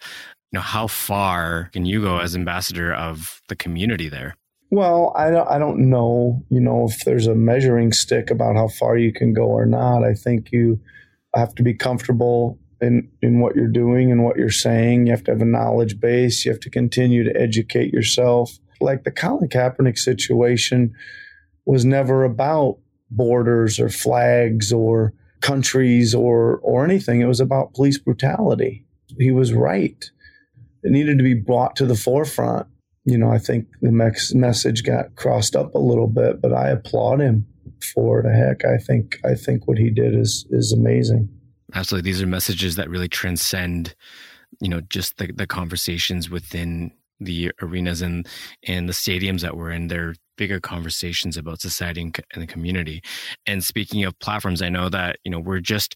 You 0.51 0.57
know, 0.57 0.61
how 0.61 0.87
far 0.87 1.69
can 1.71 1.85
you 1.85 2.01
go 2.01 2.17
as 2.17 2.35
ambassador 2.35 2.91
of 2.91 3.41
the 3.47 3.55
community 3.55 4.09
there? 4.09 4.35
Well, 4.71 5.13
I 5.15 5.29
don't, 5.29 5.47
I 5.47 5.59
don't 5.59 5.91
know, 5.91 6.43
you 6.49 6.61
know, 6.61 6.87
if 6.89 7.03
there's 7.05 7.27
a 7.27 7.35
measuring 7.35 7.91
stick 7.91 8.31
about 8.31 8.55
how 8.55 8.69
far 8.69 8.97
you 8.97 9.13
can 9.13 9.33
go 9.33 9.45
or 9.45 9.67
not. 9.67 10.03
I 10.03 10.15
think 10.15 10.51
you 10.51 10.79
have 11.35 11.53
to 11.55 11.63
be 11.63 11.75
comfortable 11.75 12.57
in, 12.81 13.07
in 13.21 13.39
what 13.39 13.55
you're 13.55 13.67
doing 13.67 14.11
and 14.11 14.23
what 14.23 14.37
you're 14.37 14.49
saying. 14.49 15.05
You 15.05 15.11
have 15.11 15.23
to 15.25 15.31
have 15.31 15.41
a 15.41 15.45
knowledge 15.45 15.99
base. 15.99 16.43
You 16.43 16.51
have 16.51 16.61
to 16.61 16.71
continue 16.71 17.23
to 17.23 17.39
educate 17.39 17.93
yourself 17.93 18.57
like 18.81 19.03
the 19.03 19.11
Colin 19.11 19.49
Kaepernick 19.49 19.97
situation 19.97 20.93
was 21.65 21.85
never 21.85 22.23
about 22.23 22.77
borders 23.09 23.79
or 23.79 23.89
flags 23.89 24.71
or 24.71 25.13
countries 25.41 26.15
or 26.15 26.59
or 26.59 26.85
anything. 26.85 27.21
It 27.21 27.25
was 27.25 27.39
about 27.39 27.73
police 27.73 27.97
brutality. 27.97 28.85
He 29.19 29.31
was 29.31 29.53
right. 29.53 30.09
It 30.83 30.91
needed 30.91 31.17
to 31.17 31.23
be 31.23 31.33
brought 31.33 31.75
to 31.77 31.85
the 31.85 31.95
forefront. 31.95 32.67
You 33.05 33.17
know, 33.17 33.31
I 33.31 33.39
think 33.39 33.67
the 33.81 33.91
message 33.91 34.83
got 34.83 35.15
crossed 35.15 35.55
up 35.55 35.73
a 35.73 35.79
little 35.79 36.07
bit, 36.07 36.41
but 36.41 36.53
I 36.53 36.69
applaud 36.69 37.19
him 37.19 37.47
for 37.93 38.19
it. 38.19 38.31
Heck, 38.31 38.63
I 38.65 38.77
think 38.77 39.19
I 39.25 39.35
think 39.35 39.67
what 39.67 39.77
he 39.77 39.89
did 39.89 40.15
is 40.15 40.45
is 40.49 40.71
amazing. 40.71 41.29
Absolutely, 41.73 42.09
these 42.09 42.21
are 42.21 42.27
messages 42.27 42.75
that 42.75 42.89
really 42.89 43.07
transcend, 43.07 43.95
you 44.59 44.69
know, 44.69 44.81
just 44.81 45.17
the 45.17 45.31
the 45.31 45.47
conversations 45.47 46.29
within 46.29 46.91
the 47.21 47.51
arenas 47.61 48.01
and 48.01 48.27
and 48.67 48.89
the 48.89 48.93
stadiums 48.93 49.41
that 49.41 49.55
we're 49.55 49.71
in 49.71 49.87
they're 49.87 50.15
bigger 50.41 50.59
conversations 50.59 51.37
about 51.37 51.61
society 51.61 52.01
and 52.01 52.41
the 52.41 52.47
community. 52.47 52.99
And 53.45 53.63
speaking 53.63 54.03
of 54.05 54.17
platforms, 54.17 54.63
I 54.63 54.69
know 54.69 54.89
that, 54.89 55.17
you 55.23 55.29
know, 55.29 55.39
we're 55.39 55.59
just 55.59 55.93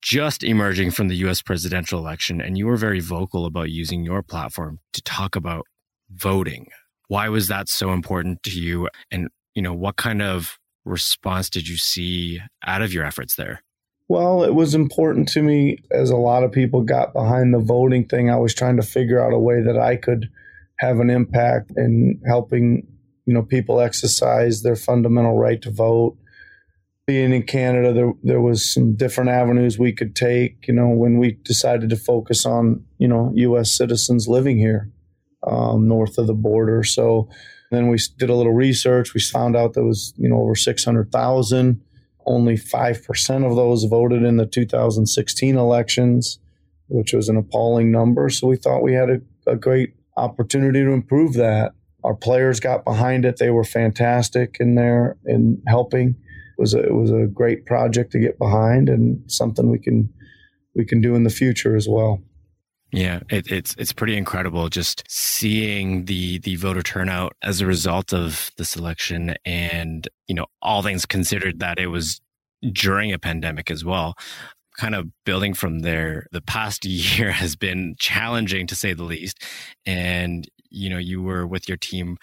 just 0.00 0.44
emerging 0.44 0.92
from 0.92 1.08
the 1.08 1.16
US 1.26 1.42
presidential 1.42 1.98
election 1.98 2.40
and 2.40 2.56
you 2.56 2.68
were 2.68 2.76
very 2.76 3.00
vocal 3.00 3.46
about 3.46 3.70
using 3.70 4.04
your 4.04 4.22
platform 4.22 4.78
to 4.92 5.02
talk 5.02 5.34
about 5.34 5.66
voting. 6.08 6.68
Why 7.08 7.28
was 7.28 7.48
that 7.48 7.68
so 7.68 7.90
important 7.90 8.44
to 8.44 8.60
you 8.60 8.88
and 9.10 9.28
you 9.56 9.62
know 9.62 9.74
what 9.74 9.96
kind 9.96 10.22
of 10.22 10.56
response 10.84 11.50
did 11.50 11.66
you 11.66 11.76
see 11.76 12.40
out 12.64 12.80
of 12.80 12.92
your 12.92 13.04
efforts 13.04 13.34
there? 13.34 13.64
Well, 14.08 14.42
it 14.42 14.54
was 14.54 14.74
important 14.74 15.28
to 15.30 15.42
me 15.42 15.78
as 15.90 16.10
a 16.10 16.16
lot 16.16 16.42
of 16.42 16.50
people 16.50 16.82
got 16.82 17.12
behind 17.12 17.52
the 17.52 17.58
voting 17.58 18.06
thing. 18.06 18.30
I 18.30 18.36
was 18.36 18.54
trying 18.54 18.76
to 18.76 18.82
figure 18.82 19.22
out 19.22 19.34
a 19.34 19.38
way 19.38 19.60
that 19.62 19.78
I 19.78 19.96
could 19.96 20.30
have 20.78 20.98
an 21.00 21.10
impact 21.10 21.72
in 21.76 22.20
helping, 22.26 22.86
you 23.26 23.34
know, 23.34 23.42
people 23.42 23.80
exercise 23.80 24.62
their 24.62 24.76
fundamental 24.76 25.36
right 25.36 25.60
to 25.60 25.70
vote. 25.70 26.16
Being 27.06 27.32
in 27.32 27.42
Canada, 27.42 27.92
there 27.92 28.12
there 28.22 28.40
was 28.40 28.72
some 28.72 28.94
different 28.94 29.30
avenues 29.30 29.78
we 29.78 29.92
could 29.92 30.14
take. 30.14 30.66
You 30.68 30.74
know, 30.74 30.88
when 30.88 31.18
we 31.18 31.38
decided 31.42 31.90
to 31.90 31.96
focus 31.96 32.44
on, 32.46 32.84
you 32.98 33.08
know, 33.08 33.32
U.S. 33.34 33.70
citizens 33.70 34.28
living 34.28 34.58
here 34.58 34.90
um, 35.46 35.88
north 35.88 36.18
of 36.18 36.26
the 36.26 36.34
border. 36.34 36.82
So 36.84 37.28
then 37.70 37.88
we 37.88 37.98
did 38.18 38.30
a 38.30 38.34
little 38.34 38.52
research. 38.52 39.14
We 39.14 39.20
found 39.20 39.56
out 39.56 39.72
there 39.74 39.84
was, 39.84 40.12
you 40.16 40.28
know, 40.28 40.40
over 40.40 40.54
six 40.54 40.84
hundred 40.84 41.10
thousand 41.12 41.82
only 42.28 42.56
5% 42.56 43.50
of 43.50 43.56
those 43.56 43.84
voted 43.84 44.22
in 44.22 44.36
the 44.36 44.46
2016 44.46 45.56
elections, 45.56 46.38
which 46.88 47.12
was 47.12 47.28
an 47.28 47.36
appalling 47.36 47.90
number. 47.90 48.28
So 48.28 48.46
we 48.46 48.56
thought 48.56 48.82
we 48.82 48.92
had 48.92 49.10
a, 49.10 49.20
a 49.46 49.56
great 49.56 49.94
opportunity 50.16 50.84
to 50.84 50.90
improve 50.90 51.34
that. 51.34 51.72
Our 52.04 52.14
players 52.14 52.60
got 52.60 52.84
behind 52.84 53.24
it. 53.24 53.38
They 53.38 53.50
were 53.50 53.64
fantastic 53.64 54.58
in 54.60 54.74
there 54.74 55.16
in 55.24 55.60
helping. 55.66 56.10
It 56.10 56.60
was 56.60 56.74
a, 56.74 56.80
it 56.80 56.94
was 56.94 57.10
a 57.10 57.26
great 57.26 57.66
project 57.66 58.12
to 58.12 58.18
get 58.18 58.38
behind 58.38 58.88
and 58.88 59.20
something 59.30 59.70
we 59.70 59.78
can 59.78 60.12
we 60.74 60.84
can 60.84 61.00
do 61.00 61.16
in 61.16 61.24
the 61.24 61.30
future 61.30 61.74
as 61.74 61.88
well. 61.88 62.20
Yeah, 62.90 63.20
it, 63.28 63.48
it's 63.52 63.74
it's 63.78 63.92
pretty 63.92 64.16
incredible 64.16 64.68
just 64.70 65.04
seeing 65.08 66.06
the 66.06 66.38
the 66.38 66.56
voter 66.56 66.82
turnout 66.82 67.34
as 67.42 67.60
a 67.60 67.66
result 67.66 68.14
of 68.14 68.50
this 68.56 68.76
election, 68.76 69.34
and 69.44 70.08
you 70.26 70.34
know 70.34 70.46
all 70.62 70.82
things 70.82 71.04
considered 71.04 71.58
that 71.60 71.78
it 71.78 71.88
was 71.88 72.20
during 72.72 73.12
a 73.12 73.18
pandemic 73.18 73.70
as 73.70 73.84
well. 73.84 74.14
Kind 74.78 74.94
of 74.94 75.08
building 75.24 75.52
from 75.54 75.80
there, 75.80 76.26
the 76.32 76.40
past 76.40 76.84
year 76.86 77.30
has 77.32 77.56
been 77.56 77.94
challenging 77.98 78.66
to 78.68 78.74
say 78.76 78.94
the 78.94 79.04
least, 79.04 79.42
and 79.84 80.48
you 80.70 80.88
know 80.88 80.98
you 80.98 81.22
were 81.22 81.46
with 81.46 81.68
your 81.68 81.78
team 81.78 82.16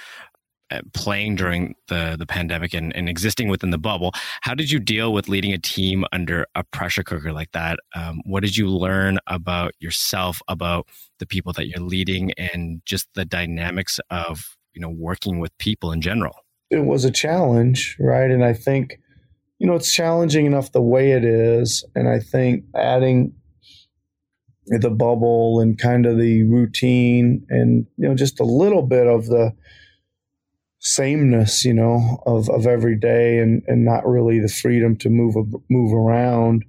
playing 0.94 1.36
during 1.36 1.76
the 1.88 2.16
the 2.18 2.26
pandemic 2.26 2.74
and, 2.74 2.96
and 2.96 3.10
existing 3.10 3.50
within 3.50 3.72
the 3.72 3.78
bubble. 3.78 4.12
How 4.42 4.54
did 4.54 4.72
you 4.72 4.80
deal 4.80 5.14
with 5.14 5.28
leading 5.28 5.54
a 5.54 5.58
team 5.58 6.06
under 6.12 6.46
a 6.56 6.64
pressure 6.64 7.04
cooker 7.04 7.34
like 7.34 7.52
that? 7.52 7.80
Um, 7.96 8.22
what 8.26 8.42
did 8.42 8.58
you 8.58 8.70
learn 8.70 9.20
about 9.28 9.74
yourself, 9.80 10.42
about 10.48 10.88
the 11.20 11.26
people 11.26 11.54
that 11.54 11.68
you're 11.68 11.86
leading, 11.86 12.32
and 12.34 12.82
just 12.86 13.08
the 13.16 13.26
dynamics 13.26 14.00
of 14.10 14.58
you 14.74 14.82
know 14.82 14.90
working 14.90 15.40
with 15.40 15.58
people 15.58 15.92
in 15.92 16.02
general? 16.02 16.36
It 16.70 16.86
was 16.86 17.06
a 17.06 17.12
challenge, 17.12 17.96
right? 18.00 18.30
And 18.30 18.44
I 18.44 18.54
think 18.54 19.00
you 19.60 19.68
know 19.68 19.76
it's 19.76 19.94
challenging 19.94 20.46
enough 20.46 20.72
the 20.72 20.82
way 20.82 21.12
it 21.12 21.24
is, 21.24 21.86
and 21.96 22.08
I 22.08 22.20
think 22.20 22.66
adding 22.76 23.34
the 24.68 24.90
bubble 24.90 25.60
and 25.60 25.78
kind 25.78 26.06
of 26.06 26.18
the 26.18 26.44
routine 26.44 27.46
and 27.50 27.86
you 27.98 28.08
know 28.08 28.16
just 28.16 28.40
a 28.40 28.46
little 28.46 28.82
bit 28.82 29.08
of 29.08 29.28
the 29.28 29.54
sameness, 30.86 31.66
you 31.66 31.74
know, 31.74 32.22
of, 32.28 32.48
of 32.50 32.68
every 32.68 32.96
day 32.96 33.40
and, 33.40 33.64
and 33.66 33.84
not 33.84 34.08
really 34.08 34.40
the 34.40 34.48
freedom 34.48 34.96
to 34.96 35.10
move 35.10 35.36
move 35.68 35.92
around. 35.92 36.64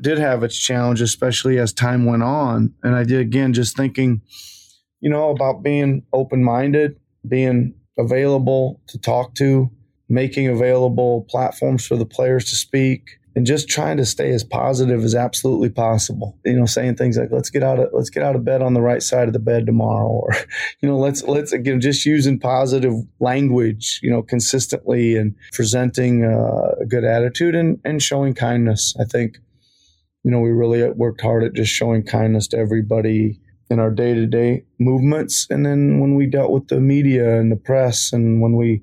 Did 0.00 0.18
have 0.18 0.42
its 0.42 0.56
challenge, 0.56 1.00
especially 1.00 1.58
as 1.58 1.72
time 1.72 2.04
went 2.04 2.22
on. 2.22 2.74
And 2.82 2.94
I 2.94 3.04
did 3.04 3.20
again 3.20 3.54
just 3.54 3.74
thinking, 3.74 4.20
you 5.00 5.08
know, 5.08 5.30
about 5.30 5.62
being 5.62 6.04
open 6.12 6.44
minded, 6.44 7.00
being 7.26 7.74
available 7.98 8.82
to 8.88 8.98
talk 8.98 9.34
to, 9.36 9.70
making 10.10 10.48
available 10.48 11.26
platforms 11.30 11.86
for 11.86 11.96
the 11.96 12.04
players 12.04 12.44
to 12.46 12.56
speak, 12.56 13.18
and 13.36 13.46
just 13.46 13.68
trying 13.68 13.96
to 13.96 14.06
stay 14.06 14.30
as 14.30 14.44
positive 14.44 15.02
as 15.02 15.14
absolutely 15.14 15.68
possible. 15.68 16.38
You 16.44 16.58
know, 16.58 16.66
saying 16.66 16.96
things 16.96 17.18
like 17.18 17.30
"Let's 17.32 17.50
get 17.50 17.62
out 17.62 17.80
of 17.80 17.88
let's 17.92 18.10
get 18.10 18.22
out 18.22 18.36
of 18.36 18.44
bed 18.44 18.62
on 18.62 18.74
the 18.74 18.82
right 18.82 19.02
side 19.02 19.26
of 19.26 19.32
the 19.32 19.40
bed 19.40 19.66
tomorrow," 19.66 20.08
or 20.08 20.32
you 20.80 20.88
know, 20.88 20.98
let's 20.98 21.22
let's 21.24 21.52
again 21.52 21.80
just 21.80 22.06
using 22.06 22.38
positive 22.38 22.94
language, 23.20 24.00
you 24.02 24.10
know, 24.10 24.22
consistently 24.22 25.16
and 25.16 25.34
presenting 25.52 26.24
uh, 26.24 26.74
a 26.80 26.86
good 26.86 27.04
attitude 27.04 27.54
and 27.54 27.80
and 27.84 28.02
showing 28.02 28.34
kindness. 28.34 28.94
I 29.00 29.04
think, 29.04 29.38
you 30.22 30.30
know, 30.30 30.40
we 30.40 30.50
really 30.50 30.88
worked 30.90 31.20
hard 31.20 31.42
at 31.42 31.54
just 31.54 31.72
showing 31.72 32.04
kindness 32.04 32.46
to 32.48 32.58
everybody 32.58 33.40
in 33.70 33.80
our 33.80 33.90
day 33.90 34.14
to 34.14 34.26
day 34.26 34.64
movements, 34.78 35.46
and 35.50 35.66
then 35.66 35.98
when 35.98 36.14
we 36.14 36.26
dealt 36.26 36.52
with 36.52 36.68
the 36.68 36.80
media 36.80 37.38
and 37.40 37.50
the 37.50 37.56
press, 37.56 38.12
and 38.12 38.40
when 38.40 38.56
we 38.56 38.82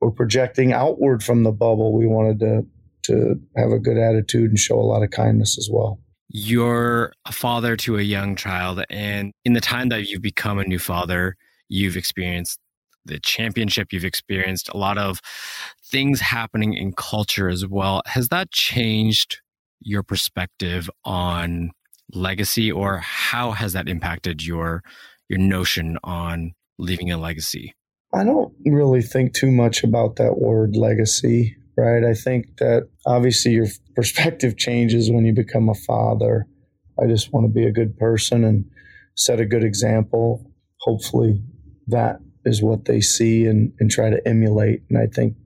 were 0.00 0.10
projecting 0.10 0.72
outward 0.72 1.22
from 1.22 1.44
the 1.44 1.52
bubble, 1.52 1.96
we 1.96 2.06
wanted 2.06 2.40
to 2.40 2.66
to 3.04 3.40
have 3.56 3.70
a 3.70 3.78
good 3.78 3.98
attitude 3.98 4.50
and 4.50 4.58
show 4.58 4.78
a 4.78 4.82
lot 4.82 5.02
of 5.02 5.10
kindness 5.10 5.58
as 5.58 5.68
well. 5.70 6.00
You're 6.28 7.12
a 7.26 7.32
father 7.32 7.76
to 7.76 7.98
a 7.98 8.02
young 8.02 8.36
child, 8.36 8.82
and 8.88 9.32
in 9.44 9.52
the 9.52 9.60
time 9.60 9.90
that 9.90 10.08
you've 10.08 10.22
become 10.22 10.58
a 10.58 10.64
new 10.64 10.78
father, 10.78 11.36
you've 11.68 11.96
experienced 11.96 12.58
the 13.04 13.18
championship, 13.18 13.92
you've 13.92 14.04
experienced 14.04 14.68
a 14.68 14.76
lot 14.76 14.96
of 14.96 15.20
things 15.84 16.20
happening 16.20 16.74
in 16.74 16.92
culture 16.92 17.48
as 17.48 17.66
well. 17.66 18.02
Has 18.06 18.28
that 18.28 18.50
changed 18.50 19.40
your 19.80 20.02
perspective 20.02 20.88
on 21.04 21.72
legacy, 22.14 22.70
or 22.70 22.98
how 22.98 23.50
has 23.50 23.72
that 23.74 23.88
impacted 23.88 24.44
your 24.44 24.82
your 25.28 25.38
notion 25.38 25.98
on 26.04 26.52
leaving 26.78 27.10
a 27.10 27.18
legacy? 27.18 27.74
I 28.14 28.24
don't 28.24 28.52
really 28.66 29.02
think 29.02 29.34
too 29.34 29.50
much 29.50 29.82
about 29.82 30.16
that 30.16 30.38
word 30.38 30.76
legacy 30.76 31.56
right? 31.76 32.04
I 32.04 32.14
think 32.14 32.58
that 32.58 32.88
obviously 33.06 33.52
your 33.52 33.66
perspective 33.94 34.56
changes 34.56 35.10
when 35.10 35.24
you 35.24 35.32
become 35.32 35.68
a 35.68 35.74
father. 35.74 36.46
I 37.02 37.06
just 37.06 37.32
want 37.32 37.46
to 37.46 37.52
be 37.52 37.66
a 37.66 37.72
good 37.72 37.96
person 37.96 38.44
and 38.44 38.64
set 39.16 39.40
a 39.40 39.46
good 39.46 39.64
example. 39.64 40.50
Hopefully, 40.80 41.42
that 41.86 42.20
is 42.44 42.62
what 42.62 42.84
they 42.84 43.00
see 43.00 43.46
and, 43.46 43.72
and 43.78 43.90
try 43.90 44.10
to 44.10 44.26
emulate. 44.26 44.82
And 44.90 44.98
I 44.98 45.06
think 45.06 45.36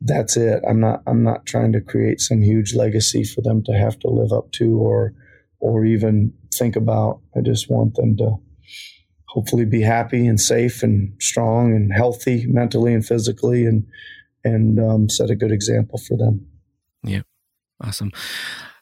that's 0.00 0.36
it. 0.36 0.62
I'm 0.68 0.80
not 0.80 1.02
I'm 1.06 1.22
not 1.22 1.46
trying 1.46 1.72
to 1.72 1.80
create 1.80 2.20
some 2.20 2.42
huge 2.42 2.74
legacy 2.74 3.24
for 3.24 3.40
them 3.40 3.62
to 3.64 3.72
have 3.72 3.98
to 4.00 4.08
live 4.08 4.32
up 4.32 4.52
to 4.52 4.78
or 4.78 5.14
or 5.60 5.84
even 5.84 6.32
think 6.54 6.76
about. 6.76 7.20
I 7.36 7.40
just 7.40 7.70
want 7.70 7.94
them 7.94 8.16
to 8.18 8.36
hopefully 9.28 9.64
be 9.64 9.82
happy 9.82 10.26
and 10.26 10.40
safe 10.40 10.82
and 10.82 11.12
strong 11.20 11.74
and 11.74 11.92
healthy 11.92 12.46
mentally 12.46 12.94
and 12.94 13.04
physically 13.04 13.66
and 13.66 13.86
and 14.44 14.78
um, 14.78 15.08
set 15.08 15.30
a 15.30 15.36
good 15.36 15.52
example 15.52 15.98
for 15.98 16.16
them. 16.16 16.46
Yeah, 17.02 17.22
awesome. 17.82 18.12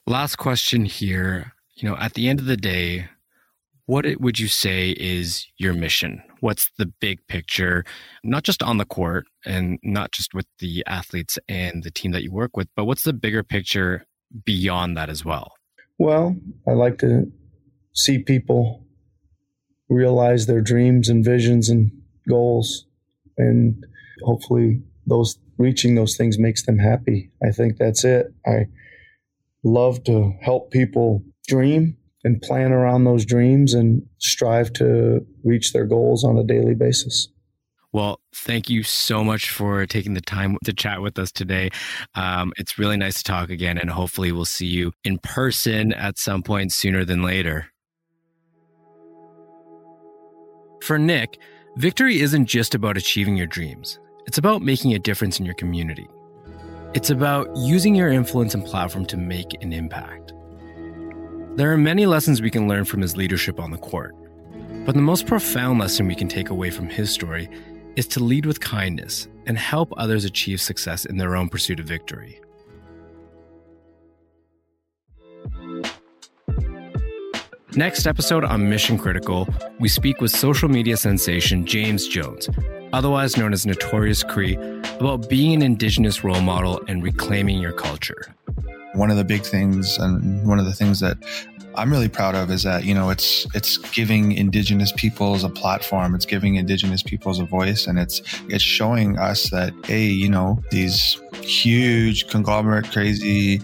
Last 0.06 0.36
question 0.36 0.84
here. 0.84 1.52
You 1.74 1.88
know, 1.88 1.96
at 1.96 2.14
the 2.14 2.28
end 2.28 2.40
of 2.40 2.46
the 2.46 2.56
day, 2.56 3.08
what 3.86 4.04
it, 4.04 4.20
would 4.20 4.38
you 4.38 4.48
say 4.48 4.90
is 4.90 5.46
your 5.58 5.72
mission? 5.72 6.22
What's 6.40 6.70
the 6.76 6.86
big 6.86 7.26
picture, 7.28 7.84
not 8.24 8.42
just 8.42 8.62
on 8.62 8.78
the 8.78 8.84
court 8.84 9.26
and 9.44 9.78
not 9.82 10.12
just 10.12 10.34
with 10.34 10.46
the 10.58 10.82
athletes 10.86 11.38
and 11.48 11.82
the 11.82 11.90
team 11.90 12.12
that 12.12 12.22
you 12.22 12.32
work 12.32 12.56
with, 12.56 12.68
but 12.74 12.84
what's 12.84 13.04
the 13.04 13.12
bigger 13.12 13.42
picture 13.42 14.06
beyond 14.44 14.96
that 14.96 15.08
as 15.08 15.24
well? 15.24 15.52
Well, 15.98 16.36
I 16.66 16.72
like 16.72 16.98
to 16.98 17.30
see 17.94 18.18
people 18.18 18.84
realize 19.88 20.46
their 20.46 20.60
dreams 20.60 21.08
and 21.08 21.24
visions 21.24 21.68
and 21.68 21.92
goals 22.28 22.86
and 23.38 23.84
hopefully 24.24 24.82
those 25.06 25.38
reaching 25.58 25.94
those 25.94 26.16
things 26.16 26.38
makes 26.38 26.66
them 26.66 26.78
happy. 26.78 27.30
I 27.46 27.50
think 27.50 27.78
that's 27.78 28.04
it. 28.04 28.26
I 28.46 28.66
love 29.64 30.04
to 30.04 30.32
help 30.42 30.70
people 30.70 31.22
dream 31.48 31.96
and 32.24 32.42
plan 32.42 32.72
around 32.72 33.04
those 33.04 33.24
dreams 33.24 33.72
and 33.72 34.02
strive 34.18 34.72
to 34.74 35.24
reach 35.44 35.72
their 35.72 35.86
goals 35.86 36.24
on 36.24 36.36
a 36.36 36.44
daily 36.44 36.74
basis. 36.74 37.28
Well, 37.92 38.20
thank 38.34 38.68
you 38.68 38.82
so 38.82 39.24
much 39.24 39.48
for 39.48 39.86
taking 39.86 40.14
the 40.14 40.20
time 40.20 40.58
to 40.64 40.72
chat 40.72 41.00
with 41.00 41.18
us 41.18 41.32
today. 41.32 41.70
Um, 42.14 42.52
it's 42.58 42.78
really 42.78 42.96
nice 42.96 43.18
to 43.18 43.24
talk 43.24 43.48
again, 43.48 43.78
and 43.78 43.88
hopefully, 43.88 44.32
we'll 44.32 44.44
see 44.44 44.66
you 44.66 44.92
in 45.02 45.18
person 45.18 45.92
at 45.92 46.18
some 46.18 46.42
point 46.42 46.72
sooner 46.72 47.04
than 47.04 47.22
later. 47.22 47.68
For 50.82 50.98
Nick, 50.98 51.38
victory 51.76 52.20
isn't 52.20 52.46
just 52.46 52.74
about 52.74 52.98
achieving 52.98 53.36
your 53.36 53.46
dreams. 53.46 53.98
It's 54.26 54.38
about 54.38 54.60
making 54.60 54.92
a 54.92 54.98
difference 54.98 55.38
in 55.38 55.46
your 55.46 55.54
community. 55.54 56.08
It's 56.94 57.10
about 57.10 57.48
using 57.56 57.94
your 57.94 58.08
influence 58.08 58.54
and 58.54 58.64
platform 58.64 59.06
to 59.06 59.16
make 59.16 59.62
an 59.62 59.72
impact. 59.72 60.32
There 61.54 61.72
are 61.72 61.78
many 61.78 62.06
lessons 62.06 62.42
we 62.42 62.50
can 62.50 62.66
learn 62.66 62.84
from 62.86 63.02
his 63.02 63.16
leadership 63.16 63.60
on 63.60 63.70
the 63.70 63.78
court, 63.78 64.16
but 64.84 64.96
the 64.96 65.00
most 65.00 65.26
profound 65.26 65.78
lesson 65.78 66.08
we 66.08 66.16
can 66.16 66.26
take 66.26 66.50
away 66.50 66.70
from 66.70 66.88
his 66.88 67.10
story 67.10 67.48
is 67.94 68.08
to 68.08 68.22
lead 68.22 68.46
with 68.46 68.60
kindness 68.60 69.28
and 69.46 69.56
help 69.56 69.92
others 69.96 70.24
achieve 70.24 70.60
success 70.60 71.04
in 71.04 71.18
their 71.18 71.36
own 71.36 71.48
pursuit 71.48 71.78
of 71.78 71.86
victory. 71.86 72.40
Next 77.76 78.06
episode 78.06 78.44
on 78.44 78.68
Mission 78.68 78.98
Critical, 78.98 79.46
we 79.78 79.88
speak 79.88 80.20
with 80.20 80.30
social 80.30 80.68
media 80.68 80.96
sensation 80.96 81.64
James 81.64 82.08
Jones, 82.08 82.48
otherwise 82.92 83.36
known 83.36 83.52
as 83.52 83.66
Notorious 83.66 84.22
Cree, 84.22 84.56
about 84.98 85.28
being 85.28 85.54
an 85.54 85.62
Indigenous 85.62 86.24
role 86.24 86.40
model 86.40 86.82
and 86.88 87.02
reclaiming 87.02 87.60
your 87.60 87.72
culture. 87.72 88.34
One 88.94 89.10
of 89.10 89.16
the 89.16 89.24
big 89.24 89.42
things, 89.42 89.98
and 89.98 90.46
one 90.46 90.58
of 90.58 90.64
the 90.64 90.72
things 90.72 91.00
that 91.00 91.18
I'm 91.74 91.90
really 91.90 92.08
proud 92.08 92.34
of 92.34 92.50
is 92.50 92.62
that 92.62 92.84
you 92.84 92.94
know 92.94 93.10
it's 93.10 93.46
it's 93.54 93.76
giving 93.78 94.32
indigenous 94.32 94.92
peoples 94.96 95.44
a 95.44 95.50
platform 95.50 96.14
it's 96.14 96.24
giving 96.24 96.56
indigenous 96.56 97.02
peoples 97.02 97.38
a 97.38 97.44
voice 97.44 97.86
and 97.86 97.98
it's 97.98 98.22
it's 98.48 98.64
showing 98.64 99.18
us 99.18 99.50
that 99.50 99.74
hey 99.84 100.06
you 100.06 100.28
know 100.28 100.62
these 100.70 101.20
huge 101.42 102.28
conglomerate 102.28 102.90
crazy 102.92 103.60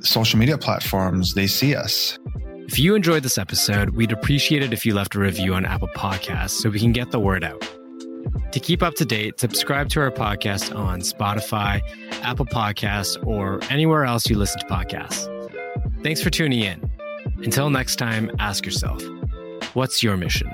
social 0.00 0.36
media 0.36 0.58
platforms 0.58 1.34
they 1.34 1.46
see 1.46 1.76
us 1.76 2.18
if 2.66 2.78
you 2.78 2.94
enjoyed 2.94 3.22
this 3.22 3.36
episode, 3.36 3.90
we'd 3.90 4.10
appreciate 4.10 4.62
it 4.62 4.72
if 4.72 4.86
you 4.86 4.94
left 4.94 5.14
a 5.14 5.18
review 5.18 5.54
on 5.54 5.66
Apple 5.66 5.88
Podcasts 5.88 6.52
so 6.52 6.70
we 6.70 6.80
can 6.80 6.92
get 6.92 7.10
the 7.10 7.20
word 7.20 7.44
out. 7.44 7.62
To 8.52 8.60
keep 8.60 8.82
up 8.82 8.94
to 8.94 9.04
date, 9.04 9.40
subscribe 9.40 9.88
to 9.90 10.00
our 10.00 10.10
podcast 10.10 10.74
on 10.74 11.00
Spotify, 11.00 11.80
Apple 12.22 12.46
Podcasts, 12.46 13.24
or 13.26 13.60
anywhere 13.70 14.04
else 14.04 14.30
you 14.30 14.38
listen 14.38 14.60
to 14.60 14.66
podcasts. 14.66 15.30
Thanks 16.02 16.22
for 16.22 16.30
tuning 16.30 16.60
in. 16.60 16.90
Until 17.38 17.70
next 17.70 17.96
time, 17.96 18.30
ask 18.38 18.64
yourself 18.64 19.02
what's 19.74 20.02
your 20.02 20.16
mission? 20.16 20.50